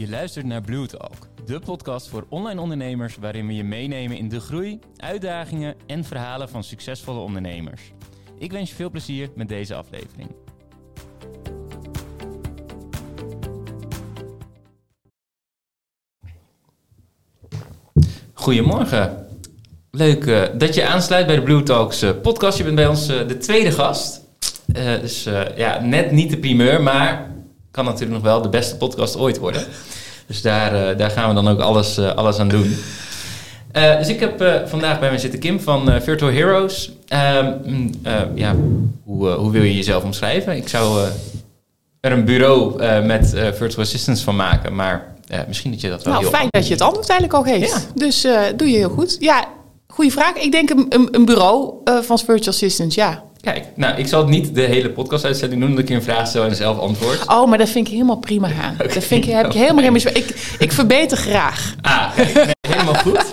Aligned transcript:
Je 0.00 0.08
luistert 0.08 0.46
naar 0.46 0.60
Blue 0.60 0.86
Talk, 0.86 1.28
de 1.44 1.58
podcast 1.58 2.08
voor 2.08 2.26
online 2.28 2.60
ondernemers 2.60 3.16
waarin 3.16 3.46
we 3.46 3.54
je 3.54 3.64
meenemen 3.64 4.16
in 4.16 4.28
de 4.28 4.40
groei, 4.40 4.78
uitdagingen 4.96 5.74
en 5.86 6.04
verhalen 6.04 6.48
van 6.48 6.64
succesvolle 6.64 7.20
ondernemers. 7.20 7.92
Ik 8.38 8.52
wens 8.52 8.70
je 8.70 8.76
veel 8.76 8.90
plezier 8.90 9.30
met 9.34 9.48
deze 9.48 9.74
aflevering. 9.74 10.30
Goedemorgen. 18.32 19.26
Leuk 19.90 20.26
eh, 20.26 20.42
dat 20.58 20.74
je 20.74 20.86
aansluit 20.86 21.26
bij 21.26 21.36
de 21.36 21.42
Blue 21.42 21.62
Talks 21.62 22.02
eh, 22.02 22.10
podcast. 22.22 22.58
Je 22.58 22.64
bent 22.64 22.76
bij 22.76 22.86
ons 22.86 23.08
eh, 23.08 23.28
de 23.28 23.38
tweede 23.38 23.72
gast. 23.72 24.28
Dus 25.00 25.22
ja, 25.56 25.80
net 25.80 26.10
niet 26.10 26.30
de 26.30 26.38
primeur, 26.38 26.82
maar 26.82 27.30
kan 27.70 27.84
natuurlijk 27.84 28.12
nog 28.12 28.22
wel 28.22 28.42
de 28.42 28.48
beste 28.48 28.76
podcast 28.76 29.16
ooit 29.16 29.38
worden. 29.38 29.66
Dus 30.30 30.42
daar, 30.42 30.74
eh, 30.74 30.98
daar 30.98 31.10
gaan 31.10 31.28
we 31.28 31.34
dan 31.34 31.48
ook 31.48 31.60
alles, 31.60 31.96
eh, 31.96 32.14
alles 32.14 32.38
aan 32.38 32.48
doen. 32.48 32.76
Eh, 33.72 33.98
dus 33.98 34.08
ik 34.08 34.20
heb 34.20 34.64
vandaag 34.66 35.00
bij 35.00 35.08
mij 35.08 35.18
zitten 35.18 35.40
Kim 35.40 35.60
van 35.60 36.02
Virtual 36.02 36.32
Heroes. 36.32 36.92
Ehm, 37.08 37.52
mm, 37.64 37.90
ja, 38.34 38.54
hoe, 39.04 39.28
hoe 39.28 39.50
wil 39.50 39.62
je 39.62 39.74
jezelf 39.74 40.04
omschrijven? 40.04 40.56
Ik 40.56 40.68
zou 40.68 41.06
er 42.00 42.12
een 42.12 42.24
bureau 42.24 42.82
met 43.02 43.28
virtual 43.30 43.84
assistants 43.84 44.22
van 44.22 44.36
maken, 44.36 44.74
maar 44.74 45.14
misschien 45.48 45.70
dat 45.70 45.80
je 45.80 45.88
dat 45.88 46.02
wel 46.02 46.12
Nou, 46.12 46.24
heel 46.24 46.34
fijn 46.34 46.48
dat 46.50 46.66
je 46.66 46.72
het 46.72 46.82
antwoord 46.82 47.08
eigenlijk 47.08 47.38
al 47.38 47.52
geeft. 47.52 47.72
Ja. 47.72 47.92
Dus 47.94 48.26
doe 48.56 48.70
je 48.70 48.76
heel 48.76 48.90
goed. 48.90 49.16
Ja, 49.18 49.44
goede 49.86 50.10
vraag. 50.10 50.34
Ik 50.34 50.52
denk 50.52 50.70
een, 50.70 50.86
een, 50.88 51.08
een 51.10 51.24
bureau 51.24 51.74
van 51.84 52.18
Virtual 52.18 52.48
Assistants, 52.48 52.94
ja. 52.94 53.22
Kijk, 53.40 53.66
nou, 53.76 53.98
ik 53.98 54.06
zal 54.06 54.20
het 54.20 54.28
niet 54.28 54.54
de 54.54 54.60
hele 54.62 54.90
podcast-uitzending 54.90 55.60
doen, 55.60 55.70
dat 55.70 55.78
ik 55.78 55.88
je 55.88 55.94
een 55.94 56.02
vraag 56.02 56.26
stel 56.26 56.44
en 56.44 56.54
zelf 56.54 56.78
antwoord. 56.78 57.26
Oh, 57.26 57.48
maar 57.48 57.58
dat 57.58 57.68
vind 57.68 57.86
ik 57.86 57.92
helemaal 57.92 58.18
prima 58.18 58.48
gaan. 58.60 58.76
Dat 58.76 59.04
vind 59.04 59.24
ik, 59.24 59.32
heb 59.32 59.46
ik 59.46 59.52
helemaal 59.52 59.82
geen 59.82 59.92
bezwaar. 59.92 60.16
Ik, 60.16 60.56
ik 60.58 60.72
verbeter 60.72 61.16
graag. 61.16 61.74
Ah, 61.80 62.14
kijk, 62.14 62.34
nee, 62.34 62.54
helemaal 62.68 62.94
goed. 62.94 63.24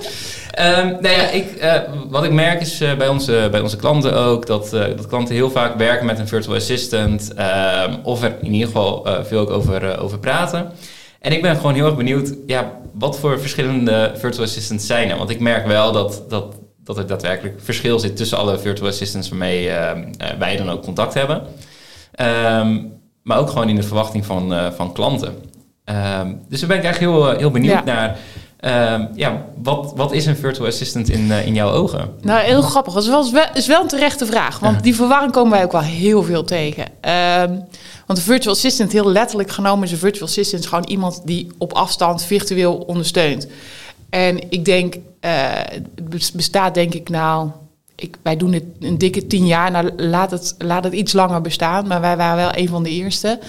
Ehm 0.52 0.88
nou 0.88 1.10
ja, 1.10 1.30
ik, 1.30 1.52
eh, 1.56 1.82
wat 2.10 2.24
ik 2.24 2.32
merk 2.32 2.62
is 2.62 2.82
eh, 2.82 2.98
bij, 2.98 3.08
onze, 3.08 3.48
bij 3.52 3.60
onze 3.60 3.78
klanten 3.78 4.14
ook 4.16 4.46
dat, 4.46 4.74
eh, 4.74 4.82
dat 4.96 5.08
klanten 5.08 5.36
heel 5.36 5.50
vaak 5.52 5.78
werken 5.78 6.06
met 6.06 6.20
een 6.20 6.28
virtual 6.28 6.56
assistant. 6.56 7.34
ehm, 7.34 7.94
of 8.04 8.24
er 8.24 8.36
in 8.42 8.54
ieder 8.54 8.68
geval 8.68 9.08
veel 9.24 9.40
ook 9.40 9.50
over, 9.50 10.00
over 10.00 10.20
praten. 10.20 10.72
En 11.20 11.32
ik 11.32 11.42
ben 11.42 11.56
gewoon 11.56 11.74
heel 11.74 11.86
erg 11.86 11.96
benieuwd, 11.96 12.34
ja, 12.46 12.72
wat 12.94 13.20
voor 13.20 13.40
verschillende 13.40 14.12
virtual 14.16 14.46
assistants 14.46 14.86
zijn 14.86 15.10
er? 15.10 15.18
Want 15.18 15.30
ik 15.30 15.40
merk 15.40 15.68
wel 15.68 15.92
dat, 15.92 16.24
dat, 16.30 16.56
dat 16.88 16.98
er 16.98 17.08
daadwerkelijk 17.08 17.60
verschil 17.64 18.00
zit 18.00 18.18
tussen 18.18 18.38
alle 18.38 18.60
virtual 18.60 18.90
assistants 18.90 19.30
waarmee 19.30 19.70
ehm, 19.70 20.04
eh, 20.18 20.30
wij 20.40 20.58
dan 20.58 20.70
ook 20.70 20.84
contact 20.84 21.14
hebben. 21.14 21.42
Ehm, 22.12 22.80
maar 23.24 23.38
ook 23.38 23.50
gewoon 23.50 23.70
in 23.70 23.76
de 23.76 23.84
verwachting 23.84 24.26
van, 24.26 24.54
eh, 24.54 24.72
van 24.76 24.94
klanten. 24.94 25.36
Ehm, 25.84 26.34
dus 26.50 26.60
daar 26.60 26.70
ben 26.70 26.78
ik 26.78 26.84
eigenlijk 26.84 27.14
heel, 27.14 27.32
eh, 27.32 27.38
heel 27.38 27.52
benieuwd 27.52 27.74
Ja. 27.74 27.84
naar. 27.84 28.18
Ehm, 28.60 29.06
ja, 29.16 29.46
wat, 29.64 29.94
wat 29.96 30.12
is 30.12 30.26
een 30.26 30.36
virtual 30.36 30.68
assistant 30.68 31.10
in, 31.10 31.32
eh, 31.32 31.46
in 31.46 31.54
jouw 31.54 31.72
ogen? 31.72 32.10
Nou, 32.22 32.40
heel 32.42 32.62
grappig. 32.62 32.94
Dat 32.94 33.04
is 33.04 33.10
wel, 33.10 33.26
is 33.54 33.68
wel- 33.68 33.82
een 33.82 33.88
terechte 33.88 34.26
vraag. 34.26 34.60
Want 34.60 34.84
die 34.84 34.96
verwarring 34.96 35.32
komen 35.32 35.52
wij 35.52 35.64
ook 35.64 35.72
wel 35.72 35.82
heel 35.82 36.24
veel 36.24 36.44
tegen. 36.44 36.86
Want 38.06 38.20
een 38.20 38.26
virtual 38.26 38.54
assistant, 38.54 38.92
heel 38.92 39.12
letterlijk 39.12 39.52
genomen, 39.52 39.84
is 39.86 39.92
een 39.92 39.98
virtual 39.98 40.28
assistant 40.28 40.66
gewoon 40.68 40.84
iemand 40.84 41.22
die 41.26 41.48
op 41.58 41.74
afstand 41.74 42.24
virtueel 42.24 42.76
ondersteunt. 42.76 43.48
En 44.10 44.52
ik 44.52 44.66
denk, 44.66 44.96
eh, 45.20 45.32
het 45.96 46.10
bes- 46.10 46.32
bestaat 46.32 46.74
denk 46.74 46.94
ik 46.94 47.10
nou... 47.10 47.50
Ik, 47.96 48.18
wij 48.24 48.38
doen 48.38 48.52
dit 48.52 48.64
een 48.80 48.98
dikke 48.98 49.28
tien 49.28 49.48
jaar. 49.48 49.72
Nou, 49.72 49.92
laat 50.04 50.32
het, 50.32 50.56
laat 50.58 50.84
het 50.84 50.94
iets 50.94 51.14
langer 51.14 51.42
bestaan. 51.42 51.88
Maar 51.88 52.02
wij 52.02 52.18
waren 52.18 52.38
wel 52.38 52.56
een 52.56 52.68
van 52.68 52.84
de 52.84 52.90
eerste. 52.90 53.40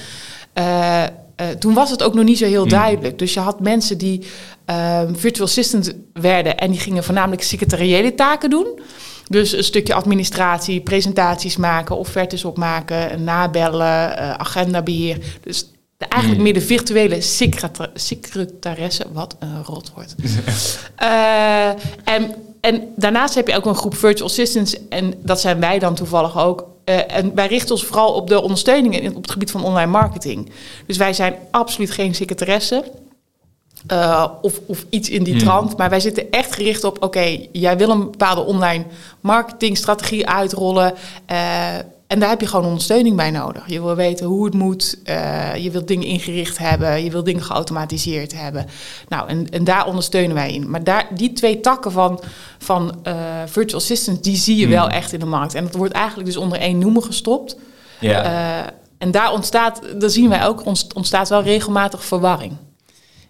Eh, 0.53 1.03
eh, 1.05 1.11
toen 1.59 1.75
was 1.75 1.91
het 1.91 2.03
ook 2.03 2.15
nog 2.15 2.25
niet 2.25 2.39
zo 2.39 2.45
heel 2.45 2.61
Hmm. 2.61 2.71
duidelijk. 2.71 3.19
Dus 3.19 3.35
je 3.35 3.41
had 3.41 3.61
mensen 3.61 3.99
die 3.99 4.27
ehm, 4.65 5.15
virtual 5.15 5.47
assistant 5.47 5.95
werden... 6.13 6.59
en 6.59 6.71
die 6.71 6.81
gingen 6.81 7.05
voornamelijk 7.05 7.43
secretariële 7.43 8.15
taken 8.15 8.51
doen. 8.51 8.81
Dus 9.29 9.53
een 9.53 9.65
stukje 9.65 9.95
administratie, 9.95 10.81
presentaties 10.81 11.57
maken, 11.57 11.97
offertes 11.97 12.45
opmaken... 12.45 13.25
nabellen, 13.25 14.17
eh, 14.19 14.31
agendabeheer. 14.31 15.19
Dus 15.43 15.71
de, 15.99 16.05
eigenlijk 16.07 16.43
Hmm. 16.43 16.53
meer 16.53 16.61
de 16.61 16.67
virtuele 16.67 17.21
secreta- 17.21 17.91
secretaresse. 17.95 19.07
Wat 19.13 19.37
een 19.39 19.65
rotwoord. 19.65 20.15
Eh, 20.97 21.69
en, 22.05 22.35
en 22.61 22.93
daarnaast 22.97 23.35
heb 23.35 23.49
je 23.49 23.57
ook 23.57 23.67
een 23.67 23.75
groep 23.75 23.97
virtual 23.97 24.29
assistants. 24.29 24.77
En 24.89 25.15
dat 25.23 25.41
zijn 25.41 25.61
wij 25.61 25.79
dan 25.79 25.95
toevallig 25.95 26.39
ook. 26.39 26.67
Eh, 26.85 27.17
en 27.17 27.35
wij 27.35 27.47
richten 27.47 27.71
ons 27.75 27.85
vooral 27.85 28.13
op 28.15 28.29
de 28.29 28.43
ondersteuning 28.43 29.01
in- 29.01 29.17
op 29.17 29.23
het 29.23 29.31
gebied 29.31 29.51
van 29.51 29.65
online 29.65 29.91
marketing. 29.91 30.51
Dus 30.87 30.97
wij 30.97 31.13
zijn 31.13 31.35
absoluut 31.51 31.91
geen 31.91 32.15
secretaresse. 32.15 32.85
eh, 33.87 34.25
of, 34.43 34.61
of 34.67 34.85
iets 34.91 35.09
in 35.11 35.23
die 35.23 35.35
Hmm. 35.35 35.43
trant. 35.43 35.77
Maar 35.77 35.91
wij 35.91 36.01
zitten 36.01 36.31
echt 36.31 36.55
gericht 36.55 36.85
op: 36.85 37.03
oké, 37.03 37.39
jij 37.53 37.77
wil 37.77 37.91
een 37.91 38.11
bepaalde 38.11 38.41
online 38.45 38.85
marketingstrategie 39.21 40.27
uitrollen. 40.29 40.95
En 42.09 42.19
daar 42.21 42.29
heb 42.29 42.41
je 42.41 42.47
gewoon 42.47 42.65
ondersteuning 42.65 43.17
bij 43.17 43.31
nodig. 43.31 43.63
Je 43.67 43.83
wil 43.83 43.95
weten 43.95 44.27
hoe 44.27 44.45
het 44.45 44.55
moet. 44.55 44.99
eh, 45.05 45.55
je 45.57 45.71
wilt 45.71 45.89
dingen 45.89 46.07
ingericht 46.07 46.59
hebben. 46.59 47.05
Je 47.05 47.11
wilt 47.11 47.25
dingen 47.25 47.43
geautomatiseerd 47.43 48.33
hebben. 48.41 48.67
Nou, 49.09 49.29
en, 49.29 49.49
en 49.51 49.65
daar 49.65 49.87
ondersteunen 49.87 50.35
wij 50.35 50.53
in. 50.53 50.71
Maar 50.71 50.85
daar, 50.85 51.07
die 51.15 51.33
twee 51.33 51.61
takken 51.61 51.93
van, 51.93 52.21
van 52.59 52.99
eh, 53.03 53.17
virtual 53.47 53.81
assistants, 53.81 54.21
die 54.23 54.37
zie 54.37 54.57
je 54.57 54.63
Hmm. 54.65 54.73
wel 54.75 54.89
echt 54.89 55.13
in 55.13 55.21
de 55.21 55.27
markt. 55.27 55.55
En 55.55 55.65
dat 55.65 55.75
wordt 55.75 55.93
eigenlijk 55.95 56.27
dus 56.27 56.37
onder 56.37 56.59
één 56.59 56.79
noemer 56.79 57.03
gestopt. 57.03 57.57
Ja. 58.01 58.23
Eh, 58.23 58.73
en 58.99 59.11
daar 59.11 59.33
ontstaat, 59.33 59.81
daar 59.99 60.11
zien 60.11 60.29
wij 60.29 60.47
ook, 60.47 60.65
ontst- 60.67 60.93
ontstaat 60.95 61.29
wel 61.29 61.43
regelmatig 61.43 62.05
verwarring. 62.05 62.53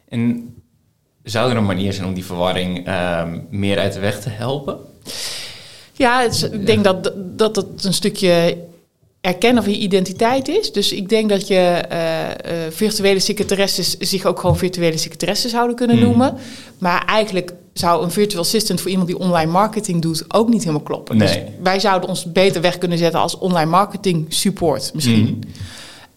en 0.08 0.52
zou 1.22 1.50
er 1.50 1.56
een 1.56 1.66
manier 1.66 1.92
zijn 1.92 2.06
om 2.06 2.14
die 2.14 2.24
verwarring 2.24 2.86
ehm, 2.86 3.38
meer 3.50 3.78
uit 3.78 3.92
de 3.92 4.00
weg 4.00 4.20
te 4.20 4.28
helpen? 4.30 4.78
Ja, 5.98 6.22
het 6.22 6.34
is- 6.34 6.42
ik 6.42 6.66
denk 6.66 6.84
dat, 6.84 7.12
dat 7.16 7.56
het 7.56 7.84
een 7.84 7.92
stukje 7.94 8.56
erkennen 9.20 9.62
van 9.62 9.72
je 9.72 9.78
identiteit 9.78 10.48
is. 10.48 10.72
Dus 10.72 10.92
ik 10.92 11.08
denk 11.08 11.28
dat 11.28 11.46
je 11.48 11.54
eh, 11.54 12.24
eh, 12.30 12.32
virtuele 12.72 13.18
secretaresses 13.20 13.96
zich 13.98 14.24
ook 14.24 14.40
gewoon 14.40 14.56
virtuele 14.56 14.96
secretaresses 14.96 15.50
zouden 15.50 15.76
kunnen 15.76 15.96
Hmm. 15.96 16.06
noemen. 16.06 16.34
Maar 16.78 17.04
eigenlijk 17.04 17.52
zou 17.72 18.02
een 18.04 18.10
virtual 18.10 18.42
assistant 18.42 18.80
voor 18.80 18.90
iemand 18.90 19.08
die 19.08 19.18
online 19.18 19.50
marketing 19.50 20.02
doet 20.02 20.24
ook 20.28 20.48
niet 20.48 20.60
helemaal 20.60 20.82
kloppen. 20.82 21.18
Dus 21.18 21.34
Nee. 21.34 21.44
wij 21.62 21.80
zouden 21.80 22.08
ons 22.08 22.32
beter 22.32 22.60
weg 22.60 22.78
kunnen 22.78 22.98
zetten 22.98 23.20
als 23.20 23.38
online 23.38 23.70
marketing 23.70 24.26
support 24.28 24.90
misschien. 24.94 25.24
Hmm. 25.26 25.38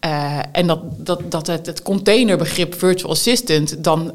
Eh, 0.00 0.38
en 0.52 0.66
dat, 0.66 0.80
dat, 0.96 1.20
dat 1.30 1.46
het, 1.46 1.66
het 1.66 1.82
containerbegrip 1.82 2.74
virtual 2.78 3.10
assistant 3.12 3.84
dan 3.84 4.12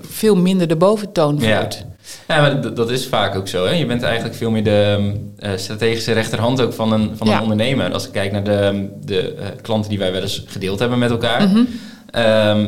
veel 0.00 0.36
minder 0.36 0.68
de 0.68 0.76
boventoon 0.76 1.32
voert. 1.40 1.74
Ja, 1.74 1.93
maar 2.28 2.74
dat, 2.74 2.90
is 2.90 3.06
vaak 3.06 3.36
ook 3.36 3.48
zo. 3.48 3.64
Hè? 3.66 3.72
Je 3.72 3.86
bent 3.86 4.02
eigenlijk 4.02 4.34
veel 4.34 4.50
meer 4.50 4.64
de 4.64 5.12
eh, 5.38 5.50
strategische 5.56 6.12
rechterhand 6.12 6.60
ook 6.60 6.72
van 6.72 6.92
een, 6.92 7.10
van 7.16 7.26
Ja. 7.26 7.36
een 7.36 7.42
ondernemer. 7.42 7.92
Als 7.92 8.06
ik 8.06 8.12
kijk 8.12 8.32
naar 8.32 8.44
de, 8.44 8.88
de 9.04 9.34
eh, 9.34 9.46
klanten 9.62 9.90
die 9.90 9.98
wij 9.98 10.12
wel 10.12 10.22
eens 10.22 10.44
gedeeld 10.46 10.78
hebben 10.78 10.98
met 10.98 11.10
elkaar. 11.10 11.48
Mhm. 11.48 11.64
Ehm, 12.10 12.66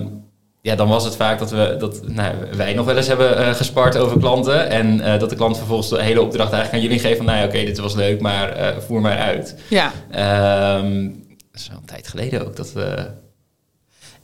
ja, 0.60 0.74
dan 0.74 0.88
was 0.88 1.04
het 1.04 1.16
vaak 1.16 1.38
dat, 1.38 1.50
we, 1.50 1.76
dat 1.78 2.08
nou, 2.08 2.34
wij 2.56 2.74
nog 2.74 2.86
wel 2.86 2.96
eens 2.96 3.06
hebben 3.06 3.36
eh, 3.38 3.54
gespart 3.54 3.96
over 3.96 4.18
klanten. 4.18 4.70
En 4.70 5.18
dat 5.18 5.30
de 5.30 5.36
klant 5.36 5.56
vervolgens 5.56 5.88
de 5.88 6.02
hele 6.02 6.20
opdracht 6.20 6.52
eigenlijk 6.52 6.82
aan 6.84 6.88
jullie 6.90 7.04
geeft 7.04 7.16
van... 7.16 7.26
nou 7.26 7.38
ja, 7.38 7.44
oké, 7.44 7.64
dit 7.64 7.78
was 7.78 7.94
leuk, 7.94 8.20
maar 8.20 8.74
voer 8.86 9.00
maar 9.00 9.18
uit. 9.18 9.56
Ja. 9.68 9.92
Ehm, 10.10 11.04
dat 11.50 11.60
is 11.60 11.68
wel 11.68 11.78
een 11.78 11.86
tijd 11.86 12.08
geleden 12.08 12.46
ook 12.46 12.56
dat 12.56 12.72
we... 12.72 13.06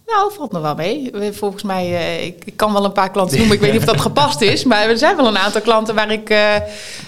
Nou, 0.07 0.33
valt 0.33 0.53
nog 0.53 0.63
wel 0.63 0.75
mee. 0.75 1.11
Volgens 1.33 1.63
mij, 1.63 1.85
eh, 1.95 2.25
ik, 2.27 2.45
ik 2.45 2.57
kan 2.57 2.73
wel 2.73 2.85
een 2.85 2.93
paar 2.93 3.11
klanten 3.11 3.37
noemen. 3.39 3.55
Ik 3.57 3.61
weet 3.63 3.73
niet 3.73 3.81
of 3.81 3.87
dat 3.87 4.01
gepast 4.11 4.41
is. 4.41 4.65
Maar 4.65 4.89
er 4.89 4.99
zijn 4.99 5.17
wel 5.17 5.27
een 5.27 5.39
aantal 5.39 5.61
klanten 5.61 5.95
waar 5.95 6.11
ik 6.13 6.31
eh, 6.31 6.57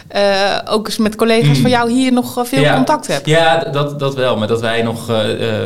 eh, 0.09 0.60
ook 0.69 0.87
eens 0.87 0.99
met 0.99 1.16
collega's 1.16 1.56
Mm. 1.56 1.62
van 1.62 1.71
jou 1.71 1.91
hier 1.93 2.12
nog 2.12 2.41
veel 2.49 2.60
Ja. 2.60 2.75
contact 2.75 3.06
heb. 3.06 3.27
Ja, 3.27 3.59
dat, 3.65 3.99
dat 3.99 4.15
wel. 4.15 4.37
Maar 4.37 4.49
dat 4.49 4.60
wij 4.60 4.83
nog 4.83 5.04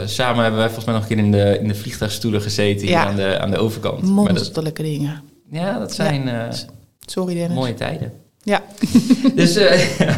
samen 0.04 0.42
hebben 0.42 0.56
wij 0.60 0.66
volgens 0.70 0.84
mij 0.84 0.94
nog 0.94 1.02
een 1.02 1.08
keer 1.08 1.18
in 1.24 1.30
de, 1.32 1.58
in 1.60 1.68
de 1.68 1.74
vliegtuigstoelen 1.74 2.40
gezeten 2.42 2.80
hier 2.86 2.96
Ja. 2.96 3.04
aan, 3.06 3.16
de, 3.16 3.38
aan 3.38 3.50
de 3.50 3.58
overkant. 3.58 4.02
Maar 4.02 4.24
dat, 4.24 4.34
Monsterlijke 4.34 4.82
dingen. 4.82 5.22
ja, 5.50 5.78
dat 5.78 5.92
zijn 5.94 6.30
Sorry 7.06 7.34
Dennis. 7.34 7.56
mooie 7.56 7.74
tijden. 7.74 8.12
Ja. 8.48 8.62
Dus, 9.34 9.56
eh, 9.56 9.80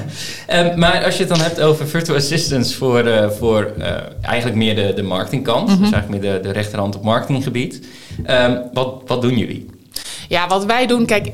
ehm, 0.47 0.79
maar 0.79 1.05
als 1.05 1.15
je 1.15 1.21
het 1.21 1.29
dan 1.29 1.41
hebt 1.41 1.61
over 1.61 1.89
virtual 1.89 2.17
assistants 2.19 2.75
voor, 2.75 2.99
eh, 3.07 3.31
voor 3.31 3.73
eh, 3.79 3.97
eigenlijk 4.23 4.57
meer 4.57 4.75
de, 4.75 4.93
de 4.95 5.03
marketingkant, 5.03 5.69
Mhm. 5.69 5.81
dus 5.83 5.91
eigenlijk 5.93 6.23
meer 6.23 6.33
de, 6.33 6.41
de 6.41 6.51
rechterhand 6.53 6.97
op 6.97 7.03
marketinggebied. 7.05 7.87
Ehm, 8.25 8.59
wat, 8.73 9.03
wat 9.07 9.23
doen 9.23 9.39
jullie? 9.39 9.67
ja, 10.29 10.47
wat 10.49 10.65
wij 10.65 10.87
doen, 10.87 11.07
kijk, 11.07 11.33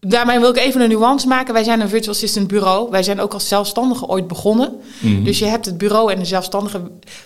daarmee 0.00 0.38
wil 0.40 0.50
ik 0.50 0.56
even 0.56 0.80
een 0.80 0.88
nuance 0.88 1.26
maken. 1.28 1.54
Wij 1.54 1.64
zijn 1.64 1.80
een 1.80 1.88
virtual 1.88 2.14
assistant 2.14 2.46
bureau. 2.48 2.90
Wij 2.90 3.02
zijn 3.02 3.20
ook 3.20 3.32
als 3.32 3.48
zelfstandige 3.48 4.06
ooit 4.06 4.28
begonnen. 4.28 4.72
Mhm. 5.00 5.22
Dus 5.24 5.38
je 5.38 5.44
hebt 5.46 5.66
het 5.66 5.78
bureau 5.78 6.12
en 6.12 6.18
de 6.18 6.24
zelfstandige. 6.24 6.80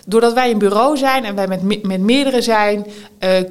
Doordat 0.06 0.32
wij 0.32 0.50
een 0.50 0.58
bureau 0.58 0.96
zijn 0.96 1.24
en 1.24 1.34
wij 1.34 1.46
met, 1.48 1.62
me- 1.62 1.80
met 1.82 2.00
meerdere 2.00 2.42
zijn, 2.42 2.86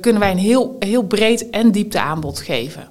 kunnen 0.01 0.21
wij 0.21 0.31
een 0.31 0.37
heel, 0.37 0.75
heel 0.79 1.03
breed 1.03 1.49
en 1.49 1.71
diepte 1.71 1.99
aanbod 1.99 2.39
geven. 2.39 2.87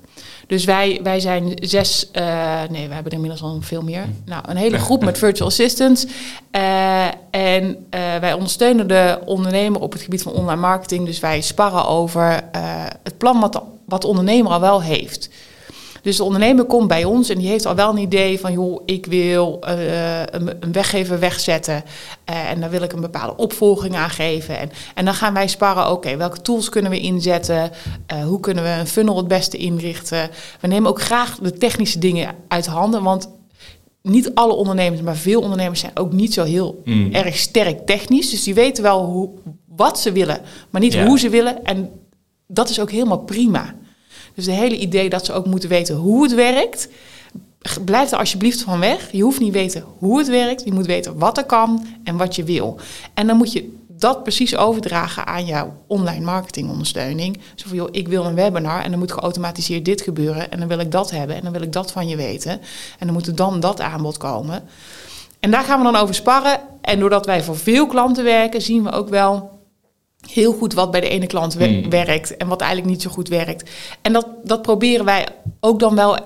Dus 0.53 0.65
wij, 0.65 1.01
wij 1.03 1.21
zijn 1.21 1.53
zes, 1.55 2.11
eh, 2.11 2.63
nee, 2.71 2.89
we 2.89 2.95
hebben 2.95 3.13
er 3.13 3.13
inmiddels 3.13 3.43
al 3.43 3.59
veel 3.61 3.83
meer. 3.83 4.05
Nou, 4.25 4.43
een 4.49 4.57
hele 4.57 4.79
groep 4.79 5.05
met 5.05 5.19
virtual 5.19 5.49
assistants. 5.49 6.07
Eh, 6.51 7.07
en 7.31 7.87
wij 8.21 8.33
ondersteunen 8.33 8.89
de 8.89 9.19
ondernemer 9.25 9.81
op 9.81 9.93
het 9.93 10.03
gebied 10.03 10.23
van 10.23 10.33
online 10.33 10.61
marketing. 10.61 11.07
Dus 11.07 11.21
wij 11.21 11.41
sparren 11.41 11.87
over 11.87 12.41
het 13.03 13.19
plan 13.19 13.41
wat 13.41 13.53
de, 13.53 13.61
wat 13.87 14.01
de 14.01 14.07
ondernemer 14.07 14.53
al 14.53 14.61
wel 14.61 14.83
heeft. 14.83 15.29
Dus 16.03 16.17
de 16.17 16.25
ondernemer 16.25 16.65
komt 16.65 16.89
bij 16.89 17.05
ons 17.05 17.29
en 17.29 17.39
die 17.39 17.49
heeft 17.49 17.67
al 17.67 17.75
wel 17.75 17.91
een 17.91 17.99
idee 17.99 18.41
van, 18.41 18.53
joh, 18.53 18.83
ik 18.87 19.07
wil 19.07 19.61
uh, 19.69 20.21
een, 20.21 20.51
een, 20.61 20.73
weggever 20.73 21.19
wegzetten 21.19 21.85
uh, 22.31 22.51
en 22.51 22.61
daar 22.61 22.71
wil 22.71 22.83
ik 22.83 22.93
een 22.93 23.01
bepaalde 23.01 23.37
opvolging 23.37 23.97
aan 23.97 24.11
geven. 24.11 24.59
En, 24.59 24.71
en 24.95 25.05
dan 25.05 25.15
gaan 25.15 25.35
wij 25.35 25.49
sparren, 25.49 25.91
oké, 25.91 26.17
welke 26.17 26.41
tools 26.41 26.69
kunnen 26.69 26.91
we 26.91 27.01
inzetten? 27.01 27.71
Uh, 28.13 28.25
hoe 28.25 28.41
kunnen 28.41 28.65
we 28.65 28.71
een 28.71 28.87
funnel 28.87 29.17
het 29.17 29.29
beste 29.29 29.57
inrichten? 29.57 30.31
We 30.61 30.67
nemen 30.67 30.91
ook 30.91 31.01
graag 31.01 31.39
de 31.39 31.53
technische 31.53 31.99
dingen 31.99 32.35
uit 32.49 32.67
handen, 32.67 33.03
want 33.03 33.29
niet 34.03 34.35
alle 34.35 34.55
ondernemers, 34.55 35.01
maar 35.01 35.17
veel 35.17 35.41
ondernemers 35.41 35.81
zijn 35.81 35.99
ook 35.99 36.13
niet 36.13 36.35
zo 36.35 36.45
heel 36.45 36.83
mm. 36.85 37.13
erg 37.13 37.37
sterk 37.37 37.87
technisch. 37.87 38.31
Dus 38.31 38.43
die 38.43 38.55
weten 38.55 38.83
wel 38.83 39.05
hoe, 39.05 39.31
wat 39.77 39.99
ze 39.99 40.13
willen, 40.13 40.41
maar 40.71 40.81
niet 40.81 40.99
hoe 40.99 41.19
ze 41.19 41.29
willen. 41.29 41.65
En 41.65 41.91
dat 42.47 42.69
is 42.69 42.81
ook 42.81 42.91
helemaal 42.91 43.19
prima. 43.19 43.75
Dus 44.35 44.45
de 44.45 44.53
hele 44.53 44.79
idee 44.79 45.09
dat 45.09 45.25
ze 45.25 45.33
ook 45.33 45.47
moeten 45.47 45.69
weten 45.69 45.97
hoe 45.97 46.23
het 46.23 46.35
werkt, 46.35 46.89
blijf 47.85 48.13
er 48.13 48.19
alsjeblieft 48.19 48.63
van 48.63 48.79
weg. 48.79 49.13
Je 49.13 49.23
hoeft 49.23 49.41
niet 49.41 49.53
weten 49.53 49.85
hoe 49.99 50.19
het 50.19 50.29
werkt. 50.29 50.65
Je 50.65 50.73
moet 50.73 50.87
weten 50.87 51.19
wat 51.19 51.39
er 51.39 51.45
kan 51.45 51.87
en 52.05 52.17
wat 52.17 52.37
je 52.37 52.45
wil. 52.45 52.79
En 53.15 53.27
dan 53.27 53.37
moet 53.37 53.53
je 53.53 53.81
dat 53.89 54.23
precies 54.23 54.57
overdragen 54.57 55.27
aan 55.27 55.47
jouw 55.47 55.73
online 55.87 56.25
marketingondersteuning. 56.25 57.41
Zo 57.55 57.69
van, 57.69 57.77
joh, 57.77 57.89
ik 57.91 58.09
wil 58.09 58.25
een 58.25 58.35
webinar 58.35 58.83
en 58.83 58.91
dan 58.91 58.99
moet 58.99 59.13
geautomatiseerd 59.13 59.85
dit 59.85 60.01
gebeuren. 60.01 60.51
En 60.51 60.59
dan 60.59 60.69
wil 60.69 60.79
ik 60.79 60.91
dat 60.91 61.11
hebben 61.11 61.37
en 61.37 61.43
dan 61.43 61.53
wil 61.53 61.63
ik 61.63 61.73
dat 61.73 61.93
van 61.93 62.09
je 62.09 62.17
weten. 62.17 62.51
En 62.99 63.07
dan 63.07 63.13
moet 63.13 63.27
er 63.27 63.35
dan 63.35 63.61
dat 63.61 63.81
aanbod 63.81 64.17
komen. 64.17 64.63
En 65.41 65.51
daar 65.51 65.65
gaan 65.65 65.79
we 65.79 65.93
dan 65.93 65.97
over 65.97 66.15
sparren. 66.15 66.61
En 66.81 66.99
doordat 66.99 67.27
wij 67.27 67.43
voor 67.43 67.57
veel 67.57 67.87
klanten 67.87 68.25
werken, 68.25 68.63
zien 68.63 68.85
we 68.85 68.93
ook 68.93 69.09
wel 69.09 69.51
heel 70.31 70.53
goed 70.53 70.75
wat 70.75 70.91
bij 70.91 71.01
de 71.01 71.09
ene 71.09 71.27
klant 71.27 71.55
hmm. 71.55 71.91
werkt 71.91 72.37
en 72.37 72.49
wat 72.49 72.61
eigenlijk 72.61 72.91
niet 72.91 73.03
zo 73.03 73.11
goed 73.11 73.29
werkt. 73.29 73.71
En 74.03 74.13
dat, 74.13 74.27
dat 74.45 74.63
proberen 74.63 75.05
wij 75.05 75.27
ook 75.61 75.81
dan 75.81 75.95
wel 75.95 76.17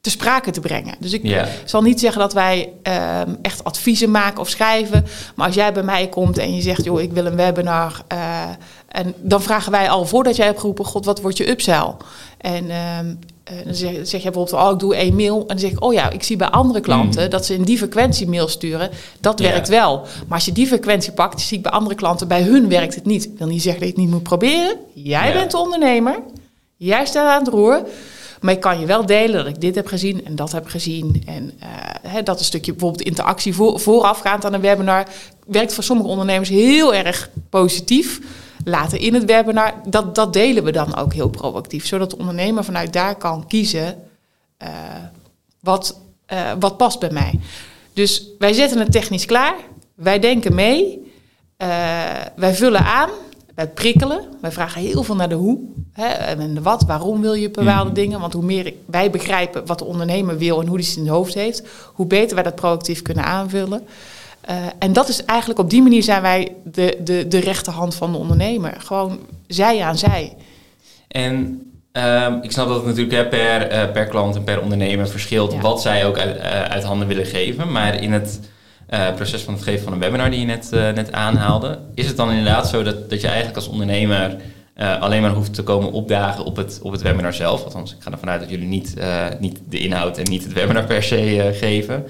te 0.00 0.10
sprake 0.10 0.50
te 0.50 0.60
brengen. 0.60 0.94
Dus 1.00 1.12
ik 1.12 1.46
zal 1.64 1.82
niet 1.82 2.00
zeggen 2.00 2.20
dat 2.20 2.32
wij 2.32 2.72
ehm, 2.82 3.34
echt 3.42 3.64
adviezen 3.64 4.10
maken 4.10 4.40
of 4.40 4.48
schrijven. 4.48 5.06
Maar 5.34 5.46
als 5.46 5.54
jij 5.54 5.72
bij 5.72 5.82
mij 5.82 6.08
komt 6.08 6.38
en 6.38 6.54
je 6.54 6.62
zegt, 6.62 6.84
joh, 6.84 7.00
ik 7.00 7.12
wil 7.12 7.26
een 7.26 7.36
webinar. 7.36 8.04
Uh, 8.12 8.42
en 8.88 9.14
dan 9.16 9.42
vragen 9.42 9.72
wij 9.72 9.90
al 9.90 10.06
voordat 10.06 10.36
jij 10.36 10.46
hebt 10.46 10.58
geroepen, 10.58 10.84
god, 10.84 11.04
wat 11.04 11.20
wordt 11.20 11.36
je 11.36 11.50
upsell? 11.50 11.94
En 12.38 12.70
ehm, 12.70 13.14
uh, 13.52 13.64
dan 13.64 13.74
zeg, 13.74 13.90
zeg, 13.92 14.22
je 14.22 14.30
bijvoorbeeld, 14.30 14.62
oh, 14.62 14.72
ik 14.72 14.78
doe 14.78 14.94
één 14.94 15.14
mail. 15.14 15.40
En 15.40 15.46
dan 15.46 15.58
zeg 15.58 15.70
ik, 15.70 15.84
oh 15.84 15.92
ja, 15.92 16.10
ik 16.10 16.22
zie 16.22 16.36
bij 16.36 16.48
andere 16.48 16.80
klanten 16.80 17.24
mm. 17.24 17.30
dat 17.30 17.46
ze 17.46 17.54
in 17.54 17.62
die 17.62 17.78
frequentie 17.78 18.28
mail 18.28 18.48
sturen. 18.48 18.90
Dat 19.20 19.40
werkt 19.40 19.68
wel. 19.68 20.00
Maar 20.00 20.36
als 20.38 20.44
je 20.44 20.52
die 20.52 20.66
frequentie 20.66 21.12
pakt, 21.12 21.40
zie 21.40 21.56
ik 21.56 21.62
bij 21.62 21.72
andere 21.72 21.94
klanten, 21.94 22.28
bij 22.28 22.42
hun 22.42 22.68
werkt 22.68 22.94
het 22.94 23.04
niet. 23.04 23.24
Ik 23.24 23.38
wil 23.38 23.46
niet 23.46 23.62
zeggen 23.62 23.80
dat 23.80 23.90
je 23.90 23.94
het 23.94 24.04
niet 24.04 24.14
moet 24.14 24.22
proberen. 24.22 24.76
Jij 24.94 25.32
bent 25.32 25.50
de 25.50 25.58
ondernemer. 25.58 26.18
Jij 26.76 27.06
staat 27.06 27.28
aan 27.28 27.44
het 27.44 27.52
roer. 27.52 27.82
Maar 28.40 28.54
ik 28.54 28.60
kan 28.60 28.80
je 28.80 28.86
wel 28.86 29.06
delen 29.06 29.44
dat 29.44 29.46
ik 29.54 29.60
dit 29.60 29.74
heb 29.74 29.86
gezien 29.86 30.24
en 30.24 30.36
dat 30.36 30.52
heb 30.52 30.66
gezien. 30.66 31.22
En 31.26 31.44
uh, 31.62 31.66
hè, 32.02 32.22
dat 32.22 32.38
een 32.38 32.44
stukje 32.44 32.72
bijvoorbeeld 32.72 33.06
interactie 33.06 33.54
voor, 33.54 33.80
voorafgaand 33.80 34.44
aan 34.44 34.52
een 34.52 34.60
webinar 34.60 35.06
werkt 35.46 35.74
voor 35.74 35.84
sommige 35.84 36.08
ondernemers 36.08 36.48
heel 36.48 36.94
erg 36.94 37.30
positief 37.50 38.20
later 38.64 39.00
in 39.00 39.14
het 39.14 39.24
webinar. 39.24 39.74
Dat, 39.86 40.14
dat 40.14 40.32
delen 40.32 40.64
we 40.64 40.72
dan 40.72 40.96
ook 40.96 41.12
heel 41.12 41.28
proactief, 41.28 41.86
zodat 41.86 42.10
de 42.10 42.18
ondernemer 42.18 42.64
vanuit 42.64 42.92
daar 42.92 43.16
kan 43.16 43.46
kiezen 43.46 44.02
uh, 44.62 44.68
wat, 45.60 46.00
uh, 46.32 46.52
wat 46.58 46.76
past 46.76 46.98
bij 46.98 47.10
mij. 47.10 47.40
Dus 47.92 48.28
wij 48.38 48.52
zetten 48.52 48.78
het 48.78 48.92
technisch 48.92 49.24
klaar, 49.24 49.54
wij 49.94 50.18
denken 50.18 50.54
mee, 50.54 51.12
uh, 51.58 51.68
wij 52.36 52.54
vullen 52.54 52.84
aan, 52.84 53.10
wij 53.54 53.68
prikkelen, 53.68 54.24
wij 54.40 54.52
vragen 54.52 54.80
heel 54.80 55.02
veel 55.02 55.14
naar 55.14 55.28
de 55.28 55.34
hoe 55.34 55.58
hè, 55.92 56.06
en 56.06 56.54
de 56.54 56.62
wat, 56.62 56.82
waarom 56.82 57.20
wil 57.20 57.34
je 57.34 57.50
bepaalde 57.50 57.88
mm. 57.88 57.94
dingen. 57.94 58.20
Want 58.20 58.32
hoe 58.32 58.44
meer 58.44 58.72
wij 58.86 59.10
begrijpen 59.10 59.66
wat 59.66 59.78
de 59.78 59.84
ondernemer 59.84 60.38
wil 60.38 60.60
en 60.60 60.66
hoe 60.66 60.76
die 60.78 60.86
het 60.86 60.96
in 60.96 61.02
het 61.02 61.12
hoofd 61.12 61.34
heeft, 61.34 61.62
hoe 61.94 62.06
beter 62.06 62.34
wij 62.34 62.44
dat 62.44 62.54
proactief 62.54 63.02
kunnen 63.02 63.24
aanvullen. 63.24 63.86
Uh, 64.50 64.56
en 64.78 64.92
dat 64.92 65.08
is 65.08 65.24
eigenlijk 65.24 65.60
op 65.60 65.70
die 65.70 65.82
manier 65.82 66.02
zijn 66.02 66.22
wij 66.22 66.54
de, 66.64 66.98
de, 67.00 67.28
de 67.28 67.38
rechterhand 67.38 67.94
van 67.94 68.12
de 68.12 68.18
ondernemer. 68.18 68.74
Gewoon 68.78 69.18
zij 69.46 69.82
aan 69.82 69.98
zij. 69.98 70.36
En 71.08 71.34
um, 71.92 72.42
ik 72.42 72.52
snap 72.52 72.68
dat 72.68 72.76
het 72.76 72.86
natuurlijk 72.86 73.14
hè, 73.14 73.26
per, 73.26 73.72
uh, 73.72 73.92
per 73.92 74.06
klant 74.06 74.36
en 74.36 74.44
per 74.44 74.62
ondernemer 74.62 75.08
verschilt 75.08 75.52
ja. 75.52 75.60
wat 75.60 75.82
zij 75.82 76.06
ook 76.06 76.18
uit, 76.18 76.36
uh, 76.36 76.62
uit, 76.62 76.84
handen 76.84 77.08
willen 77.08 77.26
geven. 77.26 77.72
Maar 77.72 78.02
in 78.02 78.12
het 78.12 78.40
proces 79.14 79.42
van 79.42 79.54
het 79.54 79.62
geven 79.62 79.84
van 79.84 79.92
een 79.92 79.98
webinar 79.98 80.30
die 80.30 80.40
je 80.40 80.46
net, 80.46 80.70
net 80.70 81.12
aanhaalde, 81.12 81.78
is 81.94 82.06
het 82.06 82.16
dan 82.16 82.30
inderdaad 82.30 82.68
zo 82.68 82.82
dat, 82.82 83.10
dat 83.10 83.20
je 83.20 83.26
eigenlijk 83.26 83.56
als 83.56 83.68
ondernemer 83.68 84.36
alleen 84.76 85.22
maar 85.22 85.30
hoeft 85.30 85.54
te 85.54 85.62
komen 85.62 85.92
opdagen 85.92 86.44
op 86.44 86.56
het, 86.56 86.78
op 86.82 86.92
het 86.92 87.02
webinar 87.02 87.34
zelf? 87.34 87.64
Althans, 87.64 87.94
ik 87.94 88.02
ga 88.02 88.10
ervan 88.10 88.28
uit 88.28 88.40
dat 88.40 88.50
jullie 88.50 88.68
niet, 88.68 88.94
niet 89.38 89.60
de 89.68 89.78
inhoud 89.78 90.18
en 90.18 90.30
niet 90.30 90.44
het 90.44 90.52
webinar 90.52 90.84
per 90.84 91.02
se 91.02 91.50
geven. 91.54 92.04